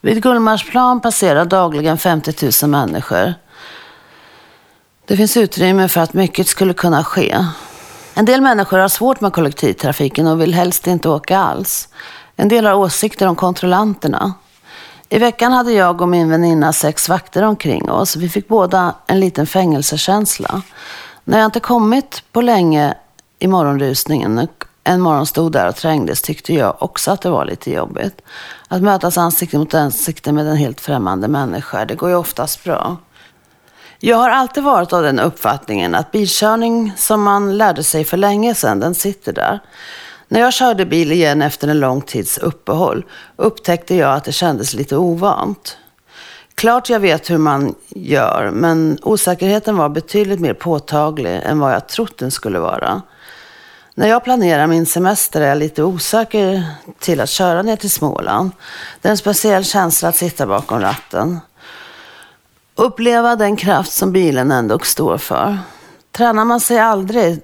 Vid 0.00 0.22
Gullmarsplan 0.22 1.00
passerar 1.00 1.44
dagligen 1.44 1.98
50 1.98 2.50
000 2.62 2.70
människor. 2.70 3.34
Det 5.08 5.16
finns 5.16 5.36
utrymme 5.36 5.88
för 5.88 6.00
att 6.00 6.12
mycket 6.12 6.46
skulle 6.46 6.72
kunna 6.74 7.04
ske. 7.04 7.44
En 8.14 8.24
del 8.24 8.40
människor 8.40 8.78
har 8.78 8.88
svårt 8.88 9.20
med 9.20 9.32
kollektivtrafiken 9.32 10.26
och 10.26 10.40
vill 10.40 10.54
helst 10.54 10.86
inte 10.86 11.08
åka 11.08 11.38
alls. 11.38 11.88
En 12.36 12.48
del 12.48 12.66
har 12.66 12.74
åsikter 12.74 13.26
om 13.26 13.36
kontrollanterna. 13.36 14.34
I 15.08 15.18
veckan 15.18 15.52
hade 15.52 15.72
jag 15.72 16.00
och 16.00 16.08
min 16.08 16.30
väninna 16.30 16.72
sex 16.72 17.08
vakter 17.08 17.42
omkring 17.42 17.90
oss. 17.90 18.16
Vi 18.16 18.28
fick 18.28 18.48
båda 18.48 18.94
en 19.06 19.20
liten 19.20 19.46
fängelsekänsla. 19.46 20.62
När 21.24 21.38
jag 21.38 21.44
inte 21.44 21.60
kommit 21.60 22.22
på 22.32 22.40
länge 22.40 22.94
i 23.38 23.46
morgonrusningen, 23.46 24.48
en 24.84 25.00
morgon 25.00 25.26
stod 25.26 25.52
där 25.52 25.68
och 25.68 25.76
trängdes, 25.76 26.22
tyckte 26.22 26.54
jag 26.54 26.82
också 26.82 27.10
att 27.10 27.20
det 27.20 27.30
var 27.30 27.44
lite 27.44 27.70
jobbigt. 27.70 28.20
Att 28.68 28.82
mötas 28.82 29.18
ansikte 29.18 29.58
mot 29.58 29.74
ansikte 29.74 30.32
med 30.32 30.46
en 30.46 30.56
helt 30.56 30.80
främmande 30.80 31.28
människa, 31.28 31.84
det 31.84 31.94
går 31.94 32.08
ju 32.08 32.16
oftast 32.16 32.64
bra. 32.64 32.96
Jag 33.98 34.16
har 34.16 34.30
alltid 34.30 34.64
varit 34.64 34.92
av 34.92 35.02
den 35.02 35.18
uppfattningen 35.18 35.94
att 35.94 36.12
bilkörning 36.12 36.92
som 36.96 37.22
man 37.22 37.58
lärde 37.58 37.82
sig 37.82 38.04
för 38.04 38.16
länge 38.16 38.54
sedan, 38.54 38.80
den 38.80 38.94
sitter 38.94 39.32
där. 39.32 39.60
När 40.28 40.40
jag 40.40 40.52
körde 40.52 40.86
bil 40.86 41.12
igen 41.12 41.42
efter 41.42 41.68
en 41.68 41.80
lång 41.80 42.00
tids 42.00 42.38
uppehåll 42.38 43.04
upptäckte 43.36 43.94
jag 43.94 44.14
att 44.14 44.24
det 44.24 44.32
kändes 44.32 44.74
lite 44.74 44.96
ovant. 44.96 45.78
Klart 46.54 46.90
jag 46.90 47.00
vet 47.00 47.30
hur 47.30 47.38
man 47.38 47.74
gör, 47.88 48.50
men 48.50 48.98
osäkerheten 49.02 49.76
var 49.76 49.88
betydligt 49.88 50.40
mer 50.40 50.54
påtaglig 50.54 51.40
än 51.44 51.58
vad 51.58 51.72
jag 51.72 51.88
trott 51.88 52.18
den 52.18 52.30
skulle 52.30 52.58
vara. 52.58 53.02
När 53.94 54.08
jag 54.08 54.24
planerar 54.24 54.66
min 54.66 54.86
semester 54.86 55.40
är 55.40 55.48
jag 55.48 55.58
lite 55.58 55.82
osäker 55.82 56.64
till 56.98 57.20
att 57.20 57.28
köra 57.28 57.62
ner 57.62 57.76
till 57.76 57.90
Småland. 57.90 58.50
Det 59.00 59.08
är 59.08 59.10
en 59.10 59.16
speciell 59.16 59.64
känsla 59.64 60.08
att 60.08 60.16
sitta 60.16 60.46
bakom 60.46 60.80
ratten. 60.80 61.40
Uppleva 62.76 63.36
den 63.36 63.56
kraft 63.56 63.92
som 63.92 64.12
bilen 64.12 64.50
ändå 64.50 64.78
står 64.78 65.18
för. 65.18 65.58
Tränar 66.12 66.44
man 66.44 66.60
sig 66.60 66.78
aldrig 66.78 67.42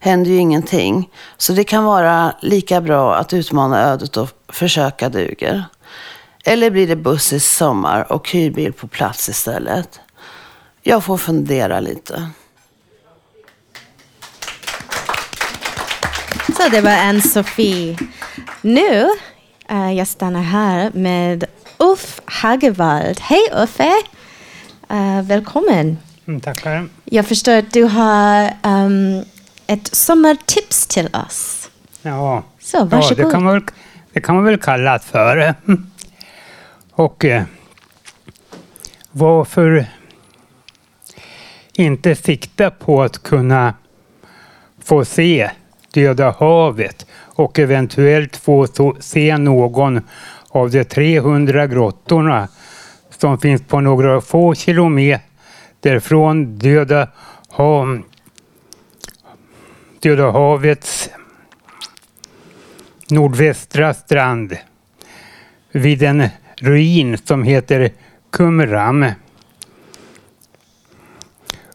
händer 0.00 0.30
ju 0.30 0.36
ingenting. 0.36 1.10
Så 1.36 1.52
det 1.52 1.64
kan 1.64 1.84
vara 1.84 2.34
lika 2.40 2.80
bra 2.80 3.14
att 3.14 3.32
utmana 3.32 3.82
ödet 3.82 4.16
och 4.16 4.28
försöka 4.48 5.08
duger. 5.08 5.64
Eller 6.44 6.70
blir 6.70 6.86
det 6.86 6.96
buss 6.96 7.32
i 7.32 7.40
sommar 7.40 8.12
och 8.12 8.30
hyrbil 8.30 8.72
på 8.72 8.88
plats 8.88 9.28
istället? 9.28 10.00
Jag 10.82 11.04
får 11.04 11.16
fundera 11.16 11.80
lite. 11.80 12.30
Så 16.56 16.68
det 16.70 16.80
var 16.80 16.90
Ann-Sofie. 16.90 17.98
Nu, 18.60 19.08
uh, 19.72 19.92
jag 19.92 20.08
stannar 20.08 20.42
här 20.42 20.90
med 20.94 21.44
Uff 21.78 22.20
Hagevald. 22.26 23.20
Hej 23.20 23.48
Uffe! 23.52 23.92
Uh, 24.90 25.22
välkommen. 25.22 25.98
Mm, 26.26 26.40
tackar. 26.40 26.88
Jag 27.04 27.26
förstår 27.26 27.56
att 27.56 27.72
du 27.72 27.84
har 27.84 28.50
um, 28.62 29.24
ett 29.66 29.94
sommartips 29.94 30.86
till 30.86 31.08
oss. 31.26 31.70
Ja, 32.02 32.42
Så, 32.60 32.76
ja 32.76 32.84
varsågod. 32.84 33.26
det, 33.26 33.30
kan 33.30 33.44
man, 33.44 33.52
väl- 33.54 33.62
det 34.12 34.20
kan 34.20 34.34
man 34.34 34.44
väl 34.44 34.58
kalla 34.58 34.98
för. 34.98 35.54
Och 36.92 37.24
eh, 37.24 37.42
varför 39.12 39.86
inte 41.72 42.14
sikta 42.16 42.70
på 42.70 43.02
att 43.02 43.22
kunna 43.22 43.74
få 44.82 45.04
se 45.04 45.50
Döda 45.94 46.34
havet 46.38 47.06
och 47.12 47.58
eventuellt 47.58 48.36
få 48.36 48.66
se 49.00 49.38
någon 49.38 50.00
av 50.48 50.70
de 50.70 50.84
300 50.84 51.66
grottorna 51.66 52.48
som 53.18 53.38
finns 53.38 53.62
på 53.62 53.80
några 53.80 54.20
få 54.20 54.54
kilometer 54.54 55.98
från 56.00 56.58
Döda, 56.58 57.08
hav, 57.48 58.02
Döda 60.00 60.30
havets 60.30 61.10
nordvästra 63.10 63.94
strand 63.94 64.56
vid 65.72 66.02
en 66.02 66.28
ruin 66.56 67.18
som 67.18 67.42
heter 67.42 67.92
Qumram. 68.32 69.06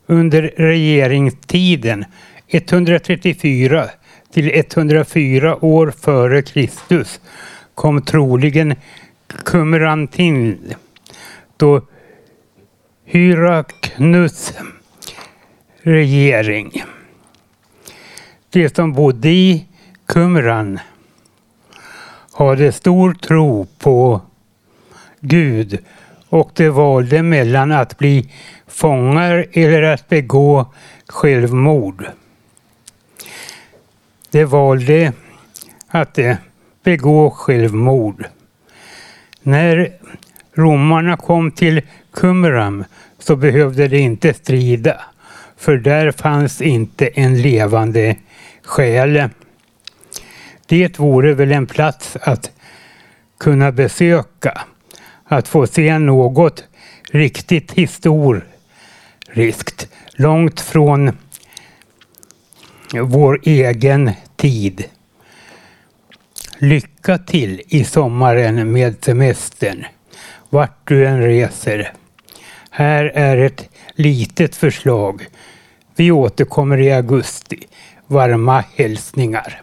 Under 0.05 0.53
regeringstiden 0.57 2.05
134 2.47 3.89
till 4.33 4.51
104 4.53 5.65
år 5.65 5.93
före 6.01 6.41
Kristus 6.41 7.19
kom 7.75 8.01
troligen 8.01 8.75
Qumran 9.45 10.07
till 10.07 10.57
då 11.61 11.81
Hyraknus 13.05 14.53
regering. 15.81 16.83
De 18.49 18.69
som 18.69 18.93
bodde 18.93 19.29
i 19.29 19.65
Qumran 20.05 20.79
hade 22.33 22.71
stor 22.71 23.13
tro 23.13 23.67
på 23.79 24.21
Gud 25.19 25.79
och 26.29 26.51
de 26.55 26.69
valde 26.69 27.23
mellan 27.23 27.71
att 27.71 27.97
bli 27.97 28.31
fångar 28.67 29.45
eller 29.51 29.81
att 29.81 30.09
begå 30.09 30.73
självmord. 31.07 32.05
De 34.31 34.45
valde 34.45 35.13
att 35.87 36.19
begå 36.83 37.31
självmord. 37.31 38.25
När 39.41 40.00
romarna 40.53 41.17
kom 41.17 41.51
till 41.51 41.81
Kumram 42.11 42.85
så 43.19 43.35
behövde 43.35 43.87
de 43.87 43.97
inte 43.97 44.33
strida, 44.33 45.01
för 45.57 45.77
där 45.77 46.11
fanns 46.11 46.61
inte 46.61 47.07
en 47.07 47.41
levande 47.41 48.15
själ. 48.63 49.29
Det 50.65 50.99
vore 50.99 51.33
väl 51.33 51.51
en 51.51 51.67
plats 51.67 52.17
att 52.21 52.51
kunna 53.39 53.71
besöka, 53.71 54.61
att 55.25 55.47
få 55.47 55.67
se 55.67 55.99
något 55.99 56.63
riktigt 57.11 57.71
historiskt, 57.71 58.47
långt 60.13 60.59
från 60.59 61.17
vår 62.93 63.39
egen 63.43 64.11
tid. 64.35 64.83
Lycka 66.57 67.17
till 67.17 67.61
i 67.67 67.83
sommaren 67.83 68.71
med 68.71 68.95
semestern, 69.01 69.85
vart 70.51 70.87
du 70.87 71.07
än 71.07 71.21
reser. 71.21 71.93
Här 72.69 73.05
är 73.05 73.37
ett 73.37 73.69
litet 73.95 74.55
förslag. 74.55 75.27
Vi 75.95 76.11
återkommer 76.11 76.77
i 76.77 76.91
augusti. 76.91 77.67
Varma 78.07 78.63
hälsningar. 78.75 79.61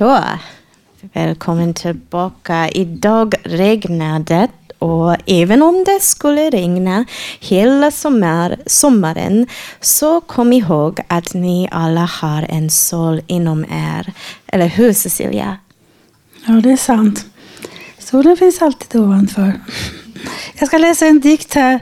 Så, 0.00 0.22
välkommen 1.12 1.74
tillbaka. 1.74 2.68
Idag 2.68 3.34
regnade 3.42 4.34
det 4.34 4.48
och 4.78 5.16
även 5.26 5.62
om 5.62 5.84
det 5.84 6.02
skulle 6.02 6.50
regna 6.50 7.04
hela 7.40 7.90
sommar, 7.90 8.56
sommaren 8.66 9.46
så 9.80 10.20
kom 10.20 10.52
ihåg 10.52 11.00
att 11.08 11.34
ni 11.34 11.68
alla 11.72 12.00
har 12.00 12.46
en 12.48 12.70
sol 12.70 13.20
inom 13.26 13.64
er. 13.64 14.12
Eller 14.46 14.66
hur 14.66 14.92
Cecilia? 14.92 15.56
Ja, 16.46 16.52
det 16.52 16.72
är 16.72 16.76
sant. 16.76 17.26
Solen 17.98 18.36
finns 18.36 18.62
alltid 18.62 19.00
ovanför. 19.00 19.60
Jag 20.58 20.68
ska 20.68 20.78
läsa 20.78 21.06
en 21.06 21.20
dikt 21.20 21.54
här 21.54 21.80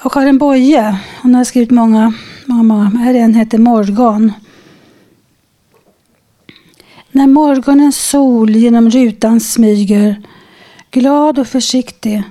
av 0.00 0.10
Karin 0.10 0.38
Boye. 0.38 0.98
Hon 1.22 1.34
har 1.34 1.44
skrivit 1.44 1.70
många, 1.70 2.12
många, 2.46 2.62
många. 2.62 2.84
Här 2.84 3.14
är 3.14 3.18
en 3.18 3.34
heter 3.34 3.58
Morgon. 3.58 4.32
När 7.16 7.26
morgonens 7.26 7.96
sol 7.96 8.50
genom 8.50 8.90
rutan 8.90 9.40
smyger, 9.40 10.22
glad 10.90 11.38
och 11.38 11.48
försiktig, 11.48 12.22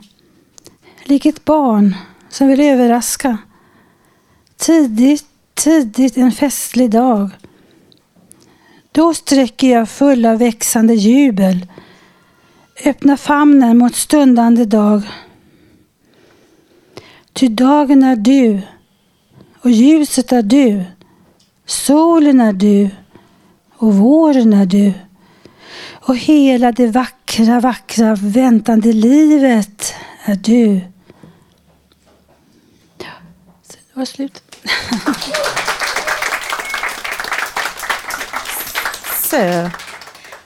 lik 1.03 1.25
ett 1.25 1.45
barn 1.45 1.95
som 2.29 2.47
vill 2.47 2.61
överraska. 2.61 3.37
Tidigt, 4.57 5.25
tidigt 5.53 6.17
en 6.17 6.31
festlig 6.31 6.91
dag. 6.91 7.29
Då 8.91 9.13
sträcker 9.13 9.67
jag 9.67 9.89
full 9.89 10.25
av 10.25 10.37
växande 10.37 10.93
jubel, 10.93 11.67
öppnar 12.85 13.15
famnen 13.15 13.77
mot 13.77 13.95
stundande 13.95 14.65
dag. 14.65 15.01
Ty 17.33 17.47
dagen 17.47 18.03
är 18.03 18.15
du 18.15 18.61
och 19.61 19.71
ljuset 19.71 20.31
är 20.31 20.43
du, 20.43 20.83
solen 21.65 22.39
är 22.39 22.53
du 22.53 22.89
och 23.83 23.93
våren 23.93 24.53
är 24.53 24.65
du. 24.65 24.93
Och 25.91 26.17
hela 26.17 26.71
det 26.71 26.87
vackra, 26.87 27.59
vackra 27.59 28.15
väntande 28.15 28.93
livet 28.93 29.93
är 30.25 30.35
du. 30.35 30.81
Det 32.97 33.93
var 33.93 34.05
slut. 34.05 34.43
Så, 39.29 39.69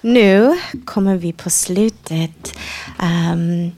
nu 0.01 0.59
kommer 0.85 1.15
vi 1.15 1.33
på 1.33 1.49
slutet 1.49 2.53
um, 3.01 3.71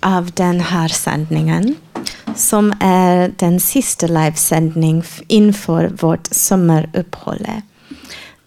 av 0.00 0.30
den 0.30 0.60
här 0.60 0.88
sändningen 0.88 1.76
som 2.36 2.74
är 2.80 3.32
den 3.36 3.60
sista 3.60 4.06
livesändningen 4.06 5.04
inför 5.28 5.88
vårt 5.88 6.26
sommaruppehåll. 6.26 7.46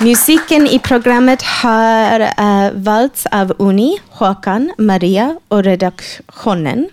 Musiken 0.00 0.66
i 0.66 0.78
programmet 0.78 1.42
har 1.42 2.20
uh, 2.20 2.70
valts 2.74 3.26
av 3.26 3.52
Uni, 3.58 3.98
Håkan, 4.08 4.72
Maria 4.78 5.36
och 5.48 5.64
redaktionen. 5.64 6.88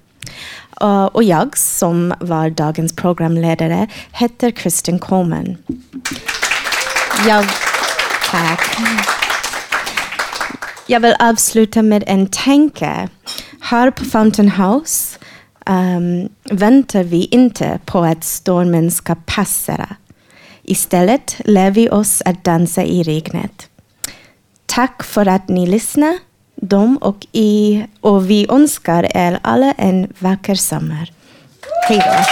Uh, 0.83 1.05
och 1.05 1.23
jag, 1.23 1.57
som 1.57 2.13
var 2.19 2.49
dagens 2.49 2.95
programledare, 2.95 3.87
heter 4.11 4.51
Kristen 4.51 4.99
Coleman. 4.99 5.57
Jag, 7.27 7.45
tack. 8.31 8.77
Jag 10.91 10.99
vill 10.99 11.15
avsluta 11.19 11.81
med 11.81 12.03
en 12.07 12.27
tanke. 12.27 13.09
Här 13.61 13.91
på 13.91 14.05
Fountain 14.05 14.51
House 14.51 15.19
um, 15.65 16.29
väntar 16.43 17.03
vi 17.03 17.25
inte 17.25 17.79
på 17.85 17.99
att 17.99 18.23
stormen 18.23 18.91
ska 18.91 19.15
passera. 19.15 19.95
Istället 20.63 21.35
lär 21.45 21.71
vi 21.71 21.89
oss 21.89 22.21
att 22.25 22.43
dansa 22.43 22.83
i 22.83 23.03
regnet. 23.03 23.69
Tack 24.65 25.03
för 25.03 25.25
att 25.25 25.49
ni 25.49 25.67
lyssnade. 25.67 26.19
Dem 26.55 26.97
och, 26.97 27.27
i, 27.31 27.85
och 28.01 28.29
vi 28.29 28.45
önskar 28.49 29.17
er 29.17 29.39
alla 29.41 29.71
en 29.77 30.13
vacker 30.19 30.55
sommar. 30.55 31.11
Hej 31.87 31.97
då. 31.97 32.23